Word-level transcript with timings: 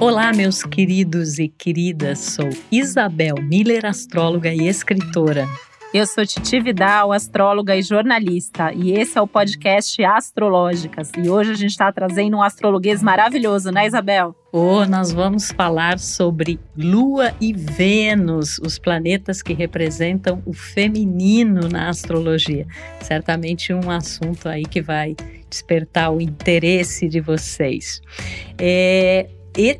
Olá, 0.00 0.32
meus 0.32 0.62
queridos 0.62 1.38
e 1.38 1.46
queridas. 1.46 2.20
Sou 2.20 2.48
Isabel 2.72 3.34
Miller, 3.42 3.84
astróloga 3.84 4.48
e 4.48 4.66
escritora. 4.66 5.46
Eu 5.92 6.06
sou 6.06 6.24
Titi 6.24 6.58
Vidal, 6.58 7.12
astróloga 7.12 7.76
e 7.76 7.82
jornalista, 7.82 8.72
e 8.72 8.92
esse 8.92 9.18
é 9.18 9.20
o 9.20 9.26
podcast 9.26 10.02
Astrológicas. 10.02 11.12
E 11.22 11.28
hoje 11.28 11.50
a 11.50 11.54
gente 11.54 11.72
está 11.72 11.92
trazendo 11.92 12.38
um 12.38 12.42
astrologuês 12.42 13.02
maravilhoso, 13.02 13.70
né, 13.70 13.86
Isabel? 13.86 14.34
Oh, 14.50 14.86
nós 14.86 15.12
vamos 15.12 15.52
falar 15.52 15.98
sobre 15.98 16.58
Lua 16.74 17.34
e 17.38 17.52
Vênus, 17.52 18.58
os 18.58 18.78
planetas 18.78 19.42
que 19.42 19.52
representam 19.52 20.42
o 20.46 20.54
feminino 20.54 21.68
na 21.68 21.90
astrologia. 21.90 22.66
Certamente 23.02 23.74
um 23.74 23.90
assunto 23.90 24.48
aí 24.48 24.62
que 24.62 24.80
vai 24.80 25.14
despertar 25.50 26.10
o 26.10 26.22
interesse 26.22 27.06
de 27.06 27.20
vocês. 27.20 28.00
É, 28.56 29.28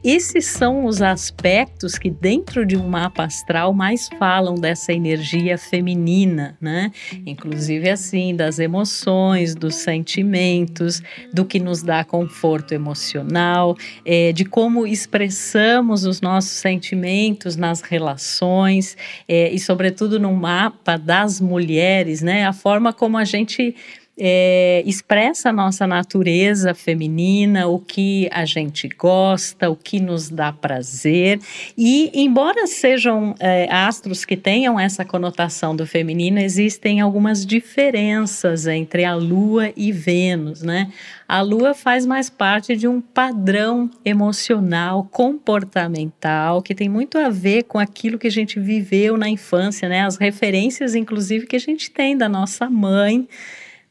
esses 0.03 0.47
são 0.47 0.85
os 0.85 1.01
aspectos 1.01 1.97
que 1.97 2.11
dentro 2.11 2.67
de 2.67 2.77
um 2.77 2.89
mapa 2.89 3.25
astral 3.25 3.73
mais 3.73 4.09
falam 4.19 4.55
dessa 4.55 4.93
energia 4.93 5.57
feminina, 5.57 6.57
né? 6.61 6.91
Inclusive 7.25 7.89
assim, 7.89 8.35
das 8.35 8.59
emoções, 8.59 9.55
dos 9.55 9.77
sentimentos, 9.77 11.03
do 11.33 11.45
que 11.45 11.59
nos 11.59 11.83
dá 11.83 12.05
conforto 12.05 12.73
emocional, 12.73 13.77
é, 14.05 14.33
de 14.33 14.45
como 14.45 14.87
expressamos 14.87 16.05
os 16.05 16.21
nossos 16.21 16.51
sentimentos 16.51 17.57
nas 17.57 17.81
relações 17.81 18.97
é, 19.29 19.51
e, 19.51 19.59
sobretudo, 19.59 20.19
no 20.19 20.33
mapa 20.35 20.97
das 20.97 21.41
mulheres, 21.41 22.21
né? 22.23 22.45
A 22.45 22.53
forma 22.53 22.93
como 22.93 23.17
a 23.17 23.25
gente 23.25 23.75
é, 24.21 24.83
expressa 24.85 25.49
a 25.49 25.53
nossa 25.53 25.87
natureza 25.87 26.75
feminina, 26.75 27.67
o 27.67 27.79
que 27.79 28.29
a 28.31 28.45
gente 28.45 28.87
gosta, 28.87 29.71
o 29.71 29.75
que 29.75 29.99
nos 29.99 30.29
dá 30.29 30.53
prazer. 30.53 31.41
E, 31.77 32.11
embora 32.13 32.67
sejam 32.67 33.35
é, 33.41 33.67
astros 33.73 34.27
que 34.27 34.37
tenham 34.37 34.79
essa 34.79 35.05
conotação 35.05 35.75
do 35.75 35.87
feminino, 35.87 36.39
existem 36.39 37.01
algumas 37.01 37.47
diferenças 37.47 38.67
entre 38.67 39.05
a 39.05 39.15
Lua 39.15 39.73
e 39.75 39.91
Vênus, 39.91 40.61
né? 40.63 40.93
A 41.27 41.41
Lua 41.41 41.75
faz 41.75 42.05
mais 42.05 42.29
parte 42.29 42.77
de 42.77 42.89
um 42.89 43.01
padrão 43.01 43.89
emocional, 44.05 45.09
comportamental, 45.11 46.61
que 46.61 46.75
tem 46.75 46.89
muito 46.89 47.17
a 47.17 47.31
ver 47.31 47.63
com 47.63 47.79
aquilo 47.79 48.19
que 48.19 48.27
a 48.27 48.33
gente 48.33 48.59
viveu 48.59 49.17
na 49.17 49.29
infância, 49.29 49.89
né? 49.89 50.03
As 50.05 50.17
referências, 50.17 50.95
inclusive, 50.95 51.47
que 51.47 51.57
a 51.57 51.61
gente 51.61 51.91
tem 51.91 52.17
da 52.17 52.29
nossa 52.29 52.69
mãe 52.69 53.29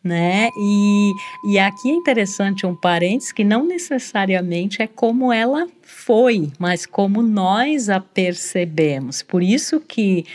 né? 0.03 0.49
E, 0.57 1.13
e 1.43 1.59
aqui 1.59 1.89
é 1.89 1.93
interessante 1.93 2.65
um 2.65 2.75
parênteses 2.75 3.31
que 3.31 3.43
não 3.43 3.65
necessariamente 3.65 4.81
é 4.81 4.87
como 4.87 5.31
ela 5.31 5.67
foi, 5.81 6.51
mas 6.57 6.85
como 6.85 7.21
nós 7.21 7.89
a 7.89 7.99
percebemos. 7.99 9.21
Por 9.21 9.43
isso 9.43 9.79
que 9.79 10.25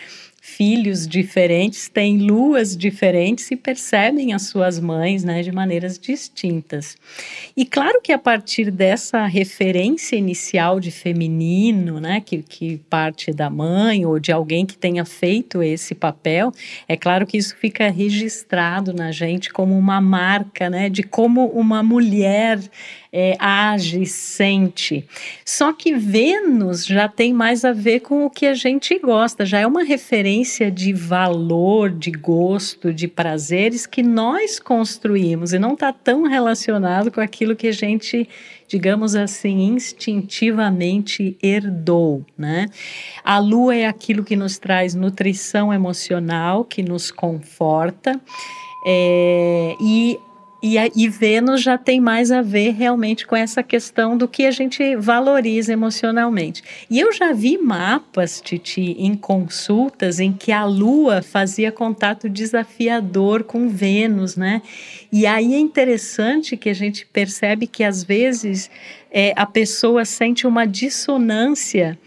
filhos 0.56 1.08
diferentes 1.08 1.88
têm 1.88 2.18
luas 2.18 2.76
diferentes 2.76 3.50
e 3.50 3.56
percebem 3.56 4.32
as 4.32 4.42
suas 4.42 4.78
mães 4.78 5.24
né, 5.24 5.42
de 5.42 5.50
maneiras 5.50 5.98
distintas. 5.98 6.96
E 7.56 7.66
claro 7.66 8.00
que 8.00 8.12
a 8.12 8.18
partir 8.18 8.70
dessa 8.70 9.26
referência 9.26 10.14
inicial 10.14 10.78
de 10.78 10.92
feminino, 10.92 11.98
né, 11.98 12.20
que, 12.24 12.40
que 12.42 12.78
parte 12.88 13.32
da 13.32 13.50
mãe 13.50 14.06
ou 14.06 14.20
de 14.20 14.30
alguém 14.30 14.64
que 14.64 14.76
tenha 14.76 15.04
feito 15.04 15.60
esse 15.60 15.92
papel, 15.94 16.52
é 16.86 16.96
claro 16.96 17.26
que 17.26 17.36
isso 17.36 17.56
fica 17.56 17.90
registrado 17.90 18.92
na 18.92 19.10
gente 19.10 19.52
como 19.52 19.76
uma 19.76 20.00
marca 20.00 20.70
né, 20.70 20.88
de 20.88 21.02
como 21.02 21.46
uma 21.46 21.82
mulher 21.82 22.60
é, 23.16 23.36
age, 23.38 24.04
sente. 24.06 25.06
Só 25.44 25.72
que 25.72 25.94
Vênus 25.94 26.84
já 26.84 27.06
tem 27.06 27.32
mais 27.32 27.64
a 27.64 27.72
ver 27.72 28.00
com 28.00 28.26
o 28.26 28.30
que 28.30 28.44
a 28.44 28.54
gente 28.54 28.98
gosta, 28.98 29.46
já 29.46 29.60
é 29.60 29.66
uma 29.66 29.84
referência 29.84 30.68
de 30.68 30.92
valor, 30.92 31.90
de 31.90 32.10
gosto, 32.10 32.92
de 32.92 33.06
prazeres 33.06 33.86
que 33.86 34.02
nós 34.02 34.58
construímos 34.58 35.52
e 35.52 35.60
não 35.60 35.74
está 35.74 35.92
tão 35.92 36.24
relacionado 36.24 37.12
com 37.12 37.20
aquilo 37.20 37.54
que 37.54 37.68
a 37.68 37.72
gente 37.72 38.28
digamos 38.66 39.14
assim, 39.14 39.62
instintivamente 39.62 41.36
herdou, 41.40 42.24
né? 42.36 42.66
A 43.22 43.38
lua 43.38 43.76
é 43.76 43.86
aquilo 43.86 44.24
que 44.24 44.34
nos 44.34 44.58
traz 44.58 44.94
nutrição 44.94 45.72
emocional, 45.72 46.64
que 46.64 46.82
nos 46.82 47.10
conforta, 47.10 48.18
é, 48.86 49.76
e 49.80 50.18
e, 50.66 50.76
e 50.96 51.10
Vênus 51.10 51.60
já 51.60 51.76
tem 51.76 52.00
mais 52.00 52.32
a 52.32 52.40
ver 52.40 52.70
realmente 52.70 53.26
com 53.26 53.36
essa 53.36 53.62
questão 53.62 54.16
do 54.16 54.26
que 54.26 54.46
a 54.46 54.50
gente 54.50 54.96
valoriza 54.96 55.74
emocionalmente. 55.74 56.64
E 56.88 56.98
eu 56.98 57.12
já 57.12 57.34
vi 57.34 57.58
mapas, 57.58 58.40
Titi, 58.40 58.96
em 58.98 59.14
consultas 59.14 60.20
em 60.20 60.32
que 60.32 60.50
a 60.50 60.64
Lua 60.64 61.20
fazia 61.20 61.70
contato 61.70 62.30
desafiador 62.30 63.44
com 63.44 63.68
Vênus, 63.68 64.36
né? 64.36 64.62
E 65.12 65.26
aí 65.26 65.52
é 65.52 65.58
interessante 65.58 66.56
que 66.56 66.70
a 66.70 66.74
gente 66.74 67.04
percebe 67.04 67.66
que 67.66 67.84
às 67.84 68.02
vezes 68.02 68.70
é, 69.10 69.34
a 69.36 69.44
pessoa 69.44 70.06
sente 70.06 70.46
uma 70.46 70.64
dissonância 70.66 71.98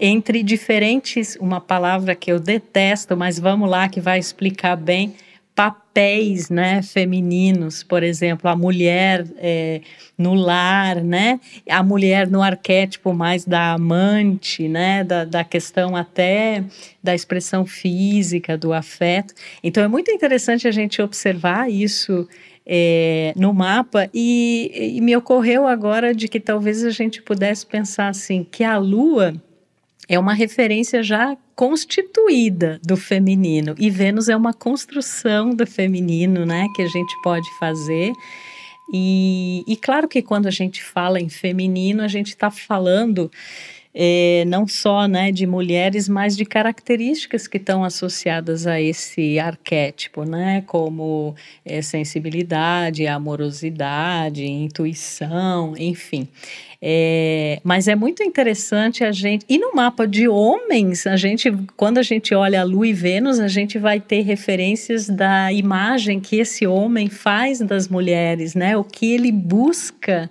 entre 0.00 0.42
diferentes, 0.42 1.36
uma 1.38 1.60
palavra 1.60 2.14
que 2.14 2.32
eu 2.32 2.40
detesto, 2.40 3.14
mas 3.14 3.38
vamos 3.38 3.68
lá 3.68 3.86
que 3.86 4.00
vai 4.00 4.18
explicar 4.18 4.76
bem 4.76 5.12
papéis 5.98 6.48
né, 6.48 6.80
femininos, 6.80 7.82
por 7.82 8.04
exemplo, 8.04 8.48
a 8.48 8.54
mulher 8.54 9.26
é, 9.36 9.80
no 10.16 10.32
lar, 10.32 11.02
né, 11.02 11.40
a 11.68 11.82
mulher 11.82 12.30
no 12.30 12.40
arquétipo 12.40 13.12
mais 13.12 13.44
da 13.44 13.72
amante, 13.72 14.68
né, 14.68 15.02
da, 15.02 15.24
da 15.24 15.42
questão 15.42 15.96
até 15.96 16.62
da 17.02 17.16
expressão 17.16 17.66
física, 17.66 18.56
do 18.56 18.72
afeto. 18.72 19.34
Então 19.62 19.82
é 19.82 19.88
muito 19.88 20.08
interessante 20.12 20.68
a 20.68 20.70
gente 20.70 21.02
observar 21.02 21.68
isso 21.68 22.28
é, 22.64 23.32
no 23.34 23.52
mapa 23.52 24.08
e, 24.14 24.94
e 24.96 25.00
me 25.00 25.16
ocorreu 25.16 25.66
agora 25.66 26.14
de 26.14 26.28
que 26.28 26.38
talvez 26.38 26.84
a 26.84 26.90
gente 26.90 27.20
pudesse 27.20 27.66
pensar 27.66 28.06
assim, 28.08 28.46
que 28.48 28.62
a 28.62 28.78
lua 28.78 29.34
é 30.08 30.18
uma 30.18 30.32
referência 30.32 31.02
já 31.02 31.36
constituída 31.54 32.80
do 32.82 32.96
feminino 32.96 33.74
e 33.78 33.90
Vênus 33.90 34.28
é 34.28 34.36
uma 34.36 34.54
construção 34.54 35.50
do 35.50 35.66
feminino, 35.66 36.46
né, 36.46 36.66
que 36.74 36.82
a 36.82 36.88
gente 36.88 37.14
pode 37.22 37.46
fazer. 37.58 38.12
E, 38.92 39.64
e 39.66 39.76
claro 39.76 40.08
que 40.08 40.22
quando 40.22 40.46
a 40.46 40.50
gente 40.50 40.82
fala 40.82 41.20
em 41.20 41.28
feminino, 41.28 42.02
a 42.02 42.08
gente 42.08 42.28
está 42.28 42.50
falando 42.50 43.30
é, 43.94 44.44
não 44.46 44.66
só 44.66 45.06
né, 45.06 45.32
de 45.32 45.46
mulheres, 45.46 46.08
mas 46.08 46.36
de 46.36 46.44
características 46.44 47.46
que 47.46 47.56
estão 47.56 47.82
associadas 47.82 48.66
a 48.66 48.80
esse 48.80 49.38
arquétipo, 49.38 50.24
né, 50.24 50.62
como 50.66 51.34
é, 51.64 51.82
sensibilidade, 51.82 53.06
amorosidade, 53.06 54.44
intuição, 54.44 55.74
enfim. 55.76 56.28
É, 56.80 57.60
mas 57.64 57.88
é 57.88 57.96
muito 57.96 58.22
interessante 58.22 59.02
a 59.02 59.10
gente. 59.10 59.44
E 59.48 59.58
no 59.58 59.74
mapa 59.74 60.06
de 60.06 60.28
homens, 60.28 61.06
a 61.06 61.16
gente, 61.16 61.50
quando 61.76 61.98
a 61.98 62.02
gente 62.02 62.32
olha 62.34 62.60
a 62.60 62.64
Lua 62.64 62.86
e 62.86 62.92
Vênus, 62.92 63.40
a 63.40 63.48
gente 63.48 63.78
vai 63.78 63.98
ter 63.98 64.20
referências 64.20 65.08
da 65.08 65.52
imagem 65.52 66.20
que 66.20 66.36
esse 66.36 66.66
homem 66.66 67.08
faz 67.08 67.58
das 67.58 67.88
mulheres, 67.88 68.54
né? 68.54 68.76
O 68.76 68.84
que 68.84 69.12
ele 69.12 69.32
busca 69.32 70.30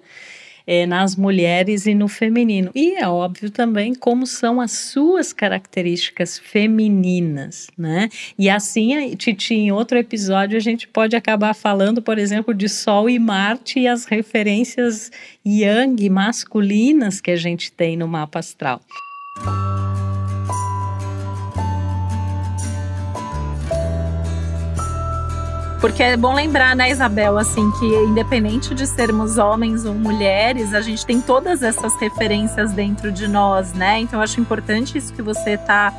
é, 0.67 0.85
nas 0.85 1.15
mulheres 1.15 1.85
e 1.85 1.95
no 1.95 2.09
feminino. 2.09 2.69
E 2.75 2.95
é 2.95 3.07
óbvio 3.07 3.49
também 3.49 3.95
como 3.95 4.27
são 4.27 4.59
as 4.59 4.73
suas 4.73 5.31
características 5.31 6.37
femininas, 6.37 7.69
né? 7.77 8.09
E 8.37 8.49
assim, 8.49 9.15
Titi, 9.15 9.55
em 9.55 9.71
outro 9.71 9.97
episódio, 9.97 10.57
a 10.57 10.61
gente 10.61 10.85
pode 10.85 11.15
acabar 11.15 11.53
falando, 11.53 12.01
por 12.01 12.19
exemplo, 12.19 12.53
de 12.53 12.67
Sol 12.67 13.09
e 13.09 13.17
Marte 13.17 13.79
e 13.79 13.87
as 13.87 14.03
referências 14.03 15.09
yang 15.45 16.09
masculinas 16.09 17.21
que 17.21 17.31
a 17.31 17.37
gente 17.37 17.71
tem 17.71 17.95
no 17.95 18.07
mapa 18.07 18.39
astral. 18.39 18.81
Porque 25.79 26.01
é 26.01 26.17
bom 26.17 26.33
lembrar, 26.33 26.75
né, 26.75 26.89
Isabel, 26.89 27.37
assim, 27.37 27.69
que 27.71 27.85
independente 27.85 28.73
de 28.73 28.87
sermos 28.87 29.37
homens 29.37 29.85
ou 29.85 29.93
mulheres, 29.93 30.73
a 30.73 30.81
gente 30.81 31.05
tem 31.05 31.21
todas 31.21 31.61
essas 31.61 31.95
referências 31.99 32.71
dentro 32.71 33.11
de 33.11 33.27
nós, 33.27 33.73
né? 33.73 33.99
Então 33.99 34.19
eu 34.19 34.23
acho 34.23 34.41
importante 34.41 34.97
isso 34.97 35.13
que 35.13 35.21
você 35.21 35.51
está 35.51 35.93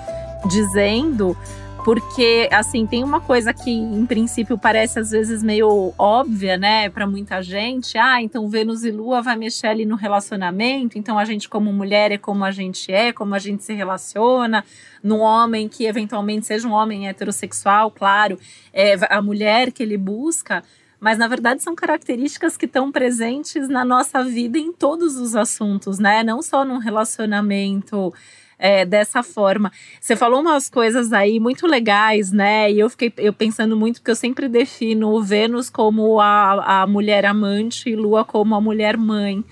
dizendo, 0.48 1.36
porque, 1.84 2.48
assim, 2.52 2.86
tem 2.86 3.02
uma 3.02 3.20
coisa 3.20 3.54
que, 3.54 3.70
em 3.70 4.04
princípio, 4.04 4.58
parece 4.58 4.98
às 4.98 5.10
vezes 5.10 5.42
meio 5.42 5.94
óbvia, 5.96 6.56
né, 6.56 6.90
para 6.90 7.06
muita 7.06 7.42
gente. 7.42 7.96
Ah, 7.96 8.20
então 8.20 8.48
Vênus 8.48 8.84
e 8.84 8.90
Lua 8.90 9.22
vai 9.22 9.36
mexer 9.36 9.68
ali 9.68 9.86
no 9.86 9.96
relacionamento. 9.96 10.98
Então, 10.98 11.18
a 11.18 11.24
gente, 11.24 11.48
como 11.48 11.72
mulher, 11.72 12.12
é 12.12 12.18
como 12.18 12.44
a 12.44 12.50
gente 12.50 12.92
é, 12.92 13.12
como 13.12 13.34
a 13.34 13.38
gente 13.38 13.64
se 13.64 13.72
relaciona. 13.72 14.64
No 15.02 15.18
homem 15.18 15.68
que 15.68 15.86
eventualmente 15.86 16.46
seja 16.46 16.68
um 16.68 16.72
homem 16.72 17.08
heterossexual, 17.08 17.90
claro, 17.90 18.38
é 18.72 18.94
a 19.08 19.22
mulher 19.22 19.72
que 19.72 19.82
ele 19.82 19.96
busca. 19.96 20.62
mas 21.00 21.16
na 21.18 21.28
verdade 21.28 21.62
são 21.62 21.74
características 21.74 22.56
que 22.56 22.66
estão 22.66 22.90
presentes 22.90 23.68
na 23.68 23.84
nossa 23.84 24.22
vida 24.24 24.58
em 24.58 24.72
todos 24.72 25.16
os 25.16 25.36
assuntos, 25.36 25.98
né? 25.98 26.22
Não 26.24 26.42
só 26.42 26.64
num 26.64 26.78
relacionamento 26.78 28.12
é, 28.58 28.84
dessa 28.84 29.22
forma. 29.22 29.70
Você 30.00 30.16
falou 30.16 30.40
umas 30.40 30.68
coisas 30.68 31.12
aí 31.12 31.38
muito 31.38 31.66
legais, 31.66 32.32
né? 32.32 32.70
E 32.70 32.80
eu 32.80 32.90
fiquei 32.90 33.12
eu 33.18 33.32
pensando 33.32 33.76
muito, 33.76 34.00
porque 34.00 34.10
eu 34.10 34.16
sempre 34.16 34.48
defino 34.48 35.22
Vênus 35.22 35.70
como 35.70 36.20
a, 36.20 36.82
a 36.82 36.86
mulher 36.86 37.24
amante 37.24 37.88
e 37.88 37.96
Lua 37.96 38.24
como 38.24 38.54
a 38.54 38.60
mulher 38.60 38.96
mãe. 38.96 39.44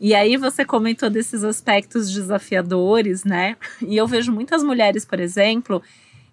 E 0.00 0.14
aí 0.14 0.36
você 0.36 0.64
comentou 0.64 1.10
desses 1.10 1.42
aspectos 1.42 2.12
desafiadores, 2.12 3.24
né? 3.24 3.56
E 3.82 3.96
eu 3.96 4.06
vejo 4.06 4.32
muitas 4.32 4.62
mulheres, 4.62 5.04
por 5.04 5.18
exemplo, 5.18 5.82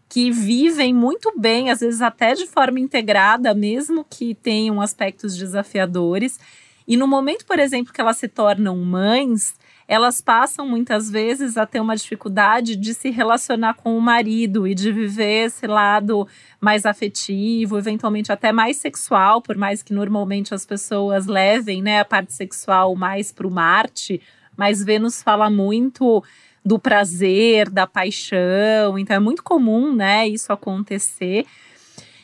que 0.07 0.31
vivem 0.31 0.93
muito 0.93 1.33
bem, 1.37 1.71
às 1.71 1.79
vezes 1.79 2.01
até 2.01 2.33
de 2.33 2.45
forma 2.45 2.79
integrada, 2.79 3.53
mesmo 3.53 4.05
que 4.07 4.35
tenham 4.35 4.79
aspectos 4.79 5.35
desafiadores. 5.35 6.39
E 6.87 6.95
no 6.95 7.07
momento, 7.07 7.45
por 7.45 7.57
exemplo, 7.57 7.91
que 7.91 7.99
elas 7.99 8.17
se 8.17 8.27
tornam 8.27 8.77
mães, 8.77 9.55
elas 9.87 10.19
passam 10.19 10.67
muitas 10.67 11.09
vezes 11.09 11.57
a 11.57 11.65
ter 11.65 11.79
uma 11.79 11.95
dificuldade 11.95 12.75
de 12.75 12.93
se 12.93 13.11
relacionar 13.11 13.75
com 13.75 13.95
o 13.97 14.01
marido 14.01 14.67
e 14.67 14.73
de 14.73 14.91
viver 14.91 15.45
esse 15.45 15.67
lado 15.67 16.27
mais 16.59 16.85
afetivo, 16.85 17.77
eventualmente 17.77 18.31
até 18.31 18.51
mais 18.51 18.77
sexual, 18.77 19.41
por 19.41 19.55
mais 19.55 19.83
que 19.83 19.93
normalmente 19.93 20.53
as 20.55 20.65
pessoas 20.65 21.27
levem 21.27 21.83
né, 21.83 21.99
a 21.99 22.05
parte 22.05 22.33
sexual 22.33 22.95
mais 22.95 23.31
para 23.31 23.45
o 23.45 23.51
Marte, 23.51 24.21
mas 24.57 24.83
Vênus 24.83 25.21
fala 25.21 25.49
muito 25.49 26.23
do 26.65 26.79
prazer, 26.79 27.69
da 27.69 27.85
paixão, 27.85 28.97
então 28.97 29.15
é 29.15 29.19
muito 29.19 29.43
comum 29.43 29.95
né, 29.95 30.27
isso 30.27 30.51
acontecer. 30.51 31.45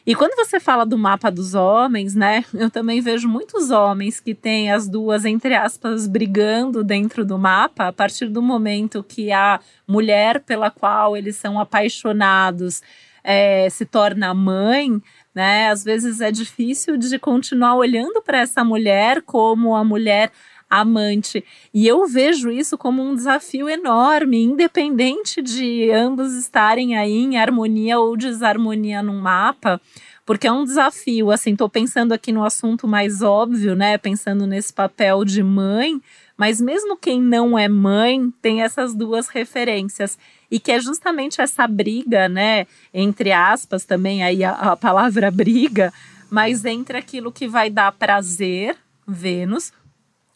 E 0.05 0.15
quando 0.15 0.35
você 0.35 0.59
fala 0.59 0.85
do 0.85 0.97
mapa 0.97 1.29
dos 1.29 1.53
homens, 1.53 2.15
né, 2.15 2.43
eu 2.53 2.69
também 2.71 3.01
vejo 3.01 3.27
muitos 3.27 3.69
homens 3.69 4.19
que 4.19 4.33
têm 4.33 4.71
as 4.71 4.87
duas, 4.87 5.25
entre 5.25 5.53
aspas, 5.53 6.07
brigando 6.07 6.83
dentro 6.83 7.23
do 7.23 7.37
mapa, 7.37 7.87
a 7.87 7.93
partir 7.93 8.27
do 8.27 8.41
momento 8.41 9.03
que 9.03 9.31
a 9.31 9.59
mulher 9.87 10.41
pela 10.41 10.71
qual 10.71 11.15
eles 11.15 11.35
são 11.35 11.59
apaixonados 11.59 12.81
é, 13.23 13.69
se 13.69 13.85
torna 13.85 14.33
mãe, 14.33 14.99
né, 15.33 15.69
às 15.69 15.83
vezes 15.83 16.19
é 16.19 16.31
difícil 16.31 16.97
de 16.97 17.17
continuar 17.19 17.75
olhando 17.75 18.21
para 18.21 18.39
essa 18.39 18.63
mulher 18.63 19.21
como 19.21 19.75
a 19.75 19.83
mulher 19.83 20.31
amante. 20.71 21.43
E 21.73 21.85
eu 21.85 22.07
vejo 22.07 22.49
isso 22.49 22.77
como 22.77 23.03
um 23.03 23.13
desafio 23.13 23.67
enorme, 23.67 24.41
independente 24.41 25.41
de 25.41 25.91
ambos 25.91 26.33
estarem 26.33 26.97
aí 26.97 27.17
em 27.17 27.37
harmonia 27.37 27.99
ou 27.99 28.15
desarmonia 28.15 29.03
no 29.03 29.13
mapa, 29.13 29.81
porque 30.25 30.47
é 30.47 30.51
um 30.51 30.63
desafio. 30.63 31.29
Assim, 31.29 31.51
estou 31.51 31.67
pensando 31.67 32.13
aqui 32.13 32.31
no 32.31 32.45
assunto 32.45 32.87
mais 32.87 33.21
óbvio, 33.21 33.75
né? 33.75 33.97
Pensando 33.97 34.47
nesse 34.47 34.71
papel 34.71 35.25
de 35.25 35.43
mãe, 35.43 36.01
mas 36.37 36.61
mesmo 36.61 36.95
quem 36.95 37.21
não 37.21 37.59
é 37.59 37.67
mãe 37.67 38.33
tem 38.41 38.61
essas 38.61 38.95
duas 38.95 39.27
referências 39.27 40.17
e 40.49 40.57
que 40.57 40.71
é 40.71 40.79
justamente 40.79 41.41
essa 41.41 41.67
briga, 41.67 42.27
né, 42.27 42.65
entre 42.93 43.31
aspas 43.31 43.85
também 43.85 44.23
aí 44.23 44.43
a, 44.43 44.51
a 44.51 44.75
palavra 44.75 45.29
briga, 45.31 45.93
mas 46.29 46.65
entre 46.65 46.97
aquilo 46.97 47.31
que 47.31 47.47
vai 47.47 47.69
dar 47.69 47.91
prazer, 47.91 48.75
Vênus, 49.07 49.71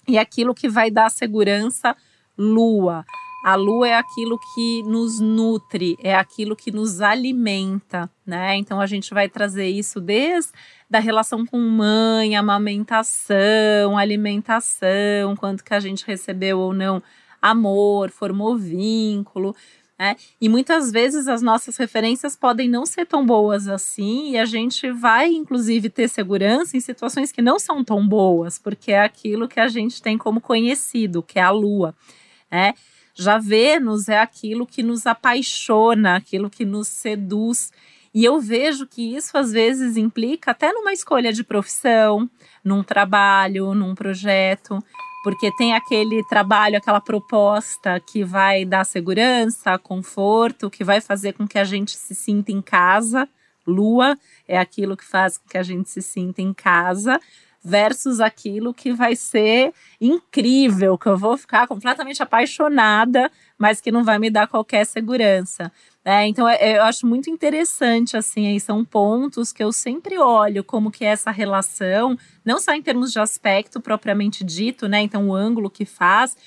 e 0.07 0.17
aquilo 0.17 0.53
que 0.53 0.69
vai 0.69 0.89
dar 0.91 1.09
segurança, 1.09 1.95
lua. 2.37 3.05
A 3.43 3.53
lua 3.55 3.87
é 3.87 3.93
aquilo 3.93 4.39
que 4.39 4.81
nos 4.83 5.19
nutre, 5.19 5.95
é 6.01 6.15
aquilo 6.15 6.55
que 6.55 6.71
nos 6.71 6.99
alimenta, 6.99 8.09
né? 8.25 8.55
Então 8.55 8.81
a 8.81 8.87
gente 8.87 9.13
vai 9.13 9.29
trazer 9.29 9.67
isso 9.67 10.01
desde 10.01 10.51
da 10.89 10.97
relação 10.97 11.45
com 11.45 11.59
mãe, 11.59 12.35
amamentação, 12.35 13.97
alimentação, 13.97 15.35
quanto 15.37 15.63
que 15.63 15.73
a 15.73 15.79
gente 15.79 16.05
recebeu 16.07 16.59
ou 16.59 16.73
não 16.73 17.03
amor, 17.39 18.09
formou 18.09 18.57
vínculo. 18.57 19.55
Né? 19.97 20.15
E 20.41 20.49
muitas 20.49 20.91
vezes 20.91 21.27
as 21.27 21.41
nossas 21.41 21.77
referências 21.77 22.35
podem 22.35 22.67
não 22.67 22.85
ser 22.85 23.05
tão 23.05 23.25
boas 23.25 23.67
assim, 23.67 24.31
e 24.31 24.37
a 24.37 24.45
gente 24.45 24.91
vai, 24.91 25.29
inclusive, 25.29 25.89
ter 25.89 26.09
segurança 26.09 26.75
em 26.75 26.81
situações 26.81 27.31
que 27.31 27.41
não 27.41 27.57
são 27.57 27.83
tão 27.83 28.05
boas, 28.05 28.59
porque 28.59 28.91
é 28.91 29.01
aquilo 29.01 29.47
que 29.47 29.59
a 29.59 29.67
gente 29.69 30.01
tem 30.01 30.17
como 30.17 30.41
conhecido, 30.41 31.23
que 31.23 31.39
é 31.39 31.43
a 31.43 31.49
lua. 31.49 31.95
Né? 32.51 32.73
Já 33.13 33.37
Vênus 33.37 34.09
é 34.09 34.19
aquilo 34.19 34.67
que 34.67 34.83
nos 34.83 35.07
apaixona, 35.07 36.17
aquilo 36.17 36.49
que 36.49 36.65
nos 36.65 36.89
seduz. 36.89 37.71
E 38.13 38.25
eu 38.25 38.41
vejo 38.41 38.85
que 38.85 39.15
isso 39.15 39.37
às 39.37 39.53
vezes 39.53 39.95
implica 39.95 40.51
até 40.51 40.73
numa 40.73 40.91
escolha 40.91 41.31
de 41.31 41.43
profissão, 41.43 42.29
num 42.63 42.83
trabalho, 42.83 43.73
num 43.73 43.95
projeto 43.95 44.83
porque 45.25 45.51
tem 45.51 45.73
aquele 45.73 46.23
trabalho, 46.25 46.77
aquela 46.77 47.01
proposta 47.01 47.99
que 47.99 48.23
vai 48.23 48.63
dar 48.63 48.83
segurança, 48.83 49.75
conforto, 49.75 50.69
que 50.69 50.83
vai 50.83 51.01
fazer 51.01 51.33
com 51.33 51.47
que 51.47 51.57
a 51.57 51.63
gente 51.63 51.97
se 51.97 52.13
sinta 52.13 52.51
em 52.51 52.61
casa. 52.61 53.27
Lua 53.65 54.15
é 54.47 54.55
aquilo 54.55 54.95
que 54.95 55.03
faz 55.03 55.39
com 55.39 55.49
que 55.49 55.57
a 55.57 55.63
gente 55.63 55.89
se 55.89 55.99
sinta 55.99 56.43
em 56.43 56.53
casa, 56.53 57.19
versus 57.63 58.19
aquilo 58.19 58.71
que 58.71 58.93
vai 58.93 59.15
ser 59.15 59.73
incrível, 59.99 60.95
que 60.95 61.07
eu 61.07 61.17
vou 61.17 61.35
ficar 61.35 61.65
completamente 61.65 62.21
apaixonada, 62.21 63.31
mas 63.57 63.81
que 63.81 63.91
não 63.91 64.03
vai 64.03 64.19
me 64.19 64.29
dar 64.29 64.45
qualquer 64.45 64.85
segurança. 64.85 65.71
É, 66.07 66.27
então 66.27 66.47
é, 66.47 66.77
eu 66.77 66.83
acho 66.83 67.07
muito 67.07 67.31
interessante 67.31 68.15
assim, 68.15 68.45
aí 68.45 68.59
são 68.59 68.85
pontos 68.85 69.51
que 69.51 69.63
eu 69.63 69.71
sempre 69.71 70.19
olho 70.19 70.63
como 70.63 70.91
que 70.91 71.03
é 71.03 71.07
essa 71.07 71.31
relação, 71.31 72.15
não 72.45 72.59
só 72.59 72.75
em 72.75 72.81
termos 72.81 73.11
de 73.11 73.19
aspecto 73.19 73.81
propriamente 73.81 74.43
dito, 74.43 74.87
né? 74.87 75.01
Então 75.01 75.29
o 75.29 75.33
ângulo 75.33 75.67
que 75.67 75.83
faz, 75.83 76.37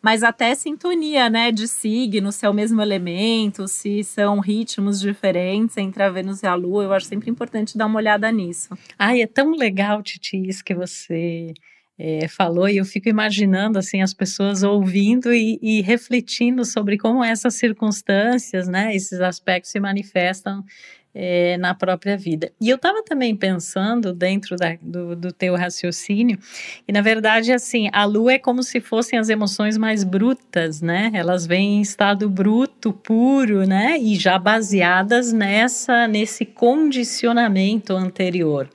mas 0.00 0.22
até 0.22 0.54
sintonia, 0.54 1.28
né, 1.28 1.50
de 1.50 1.66
signo, 1.66 2.30
se 2.30 2.46
é 2.46 2.48
o 2.48 2.54
mesmo 2.54 2.80
elemento, 2.80 3.66
se 3.66 4.04
são 4.04 4.38
ritmos 4.38 5.00
diferentes 5.00 5.76
entre 5.76 6.00
a 6.04 6.10
Vênus 6.10 6.44
e 6.44 6.46
a 6.46 6.54
Lua. 6.54 6.84
Eu 6.84 6.92
acho 6.92 7.06
sempre 7.06 7.28
importante 7.28 7.76
dar 7.76 7.86
uma 7.86 7.98
olhada 7.98 8.30
nisso. 8.30 8.68
Ai, 8.96 9.20
é 9.22 9.26
tão 9.26 9.50
legal, 9.50 10.00
Titi, 10.00 10.36
isso 10.48 10.62
que 10.64 10.76
você 10.76 11.52
é, 11.98 12.28
falou, 12.28 12.68
e 12.68 12.76
eu 12.76 12.84
fico 12.84 13.08
imaginando 13.08 13.78
assim 13.78 14.00
as 14.00 14.14
pessoas 14.14 14.62
ouvindo 14.62 15.34
e, 15.34 15.58
e, 15.60 15.80
refletindo 15.80 16.64
sobre 16.64 16.96
como 16.96 17.24
essas 17.24 17.54
circunstâncias, 17.54 18.68
né, 18.68 18.94
esses 18.94 19.20
aspectos 19.20 19.72
se 19.72 19.80
manifestam 19.80 20.64
é, 21.12 21.56
na 21.56 21.74
própria 21.74 22.16
vida. 22.16 22.52
E 22.60 22.68
eu 22.68 22.76
estava 22.76 23.02
também 23.02 23.34
pensando 23.34 24.12
dentro 24.12 24.54
da, 24.54 24.76
do, 24.80 25.16
do 25.16 25.32
teu 25.32 25.56
raciocínio, 25.56 26.38
e 26.86 26.92
na 26.92 27.00
verdade, 27.00 27.52
assim, 27.52 27.88
a 27.92 28.04
lua 28.04 28.34
é 28.34 28.38
como 28.38 28.62
se 28.62 28.80
fossem 28.80 29.18
as 29.18 29.28
emoções 29.28 29.76
mais 29.76 30.04
brutas, 30.04 30.80
né? 30.80 31.10
Elas 31.12 31.46
vêm 31.46 31.78
em 31.78 31.80
estado 31.80 32.30
bruto, 32.30 32.92
puro, 32.92 33.66
né? 33.66 33.98
E 33.98 34.14
já 34.14 34.38
baseadas 34.38 35.32
nessa, 35.32 36.06
nesse 36.06 36.44
condicionamento 36.44 37.94
anterior. 37.94 38.70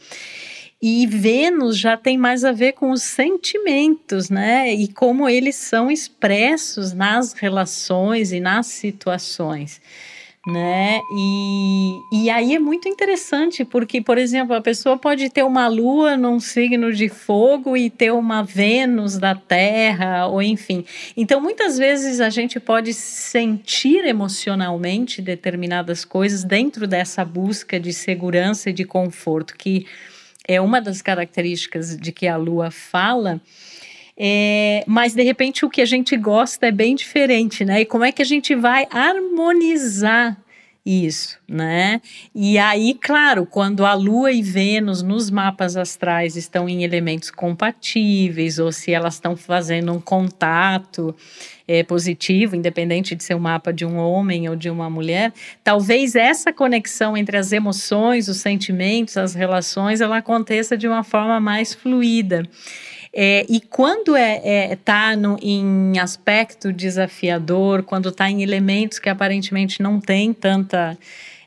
E 0.85 1.07
Vênus 1.07 1.77
já 1.77 1.95
tem 1.95 2.17
mais 2.17 2.43
a 2.43 2.51
ver 2.51 2.73
com 2.73 2.91
os 2.91 3.01
sentimentos, 3.03 4.29
né? 4.29 4.73
E 4.73 4.89
como 4.89 5.29
eles 5.29 5.55
são 5.55 5.89
expressos 5.89 6.91
nas 6.91 7.31
relações 7.31 8.33
e 8.33 8.41
nas 8.41 8.65
situações 8.65 9.79
né? 10.45 10.99
E, 11.15 11.99
e 12.11 12.29
aí 12.29 12.53
é 12.53 12.59
muito 12.59 12.89
interessante, 12.89 13.63
porque, 13.63 14.01
por 14.01 14.17
exemplo, 14.17 14.53
a 14.53 14.61
pessoa 14.61 14.97
pode 14.97 15.29
ter 15.29 15.43
uma 15.43 15.67
lua 15.67 16.17
num 16.17 16.39
signo 16.39 16.91
de 16.91 17.07
fogo 17.07 17.77
e 17.77 17.89
ter 17.89 18.11
uma 18.11 18.43
Vênus 18.43 19.17
da 19.17 19.35
Terra, 19.35 20.27
ou 20.27 20.41
enfim. 20.41 20.83
Então, 21.15 21.39
muitas 21.39 21.77
vezes 21.77 22.19
a 22.19 22.29
gente 22.29 22.59
pode 22.59 22.93
sentir 22.93 24.05
emocionalmente 24.05 25.21
determinadas 25.21 26.03
coisas 26.03 26.43
dentro 26.43 26.85
dessa 26.87 27.23
busca 27.23 27.79
de 27.79 27.93
segurança 27.93 28.69
e 28.69 28.73
de 28.73 28.83
conforto, 28.83 29.55
que 29.57 29.85
é 30.47 30.59
uma 30.59 30.81
das 30.81 31.01
características 31.01 31.97
de 31.97 32.11
que 32.11 32.27
a 32.27 32.35
lua 32.35 32.71
fala. 32.71 33.41
É, 34.17 34.83
mas 34.85 35.15
de 35.15 35.23
repente 35.23 35.65
o 35.65 35.69
que 35.69 35.81
a 35.81 35.85
gente 35.85 36.15
gosta 36.15 36.67
é 36.67 36.71
bem 36.71 36.95
diferente, 36.95 37.65
né? 37.65 37.81
E 37.81 37.85
como 37.85 38.03
é 38.03 38.11
que 38.11 38.21
a 38.21 38.25
gente 38.25 38.53
vai 38.53 38.85
harmonizar 38.91 40.37
isso, 40.85 41.39
né? 41.47 42.01
E 42.35 42.57
aí, 42.57 42.93
claro, 42.93 43.45
quando 43.45 43.85
a 43.85 43.93
Lua 43.93 44.33
e 44.33 44.41
Vênus 44.41 45.01
nos 45.01 45.29
mapas 45.29 45.77
astrais 45.77 46.35
estão 46.35 46.67
em 46.67 46.83
elementos 46.83 47.31
compatíveis, 47.31 48.59
ou 48.59 48.69
se 48.69 48.91
elas 48.91 49.13
estão 49.13 49.35
fazendo 49.37 49.93
um 49.93 50.01
contato 50.01 51.15
é, 51.65 51.83
positivo, 51.83 52.55
independente 52.55 53.15
de 53.15 53.23
ser 53.23 53.33
um 53.33 53.39
mapa 53.39 53.71
de 53.71 53.85
um 53.85 53.95
homem 53.95 54.49
ou 54.49 54.57
de 54.57 54.69
uma 54.69 54.89
mulher, 54.89 55.31
talvez 55.63 56.15
essa 56.15 56.51
conexão 56.51 57.15
entre 57.15 57.37
as 57.37 57.53
emoções, 57.53 58.27
os 58.27 58.37
sentimentos, 58.37 59.15
as 59.15 59.33
relações, 59.33 60.01
ela 60.01 60.17
aconteça 60.17 60.75
de 60.75 60.85
uma 60.85 61.03
forma 61.03 61.39
mais 61.39 61.73
fluida. 61.73 62.43
É, 63.15 63.45
e 63.47 63.61
quando 63.61 64.15
é, 64.15 64.41
é 64.71 64.75
tá 64.75 65.13
em 65.41 65.99
aspecto 65.99 66.73
desafiador, 66.73 67.83
quando 67.83 68.09
está 68.09 68.29
em 68.29 68.41
elementos 68.41 68.97
que 68.97 69.07
aparentemente 69.07 69.83
não 69.83 69.99
tem 69.99 70.33
tanta 70.33 70.97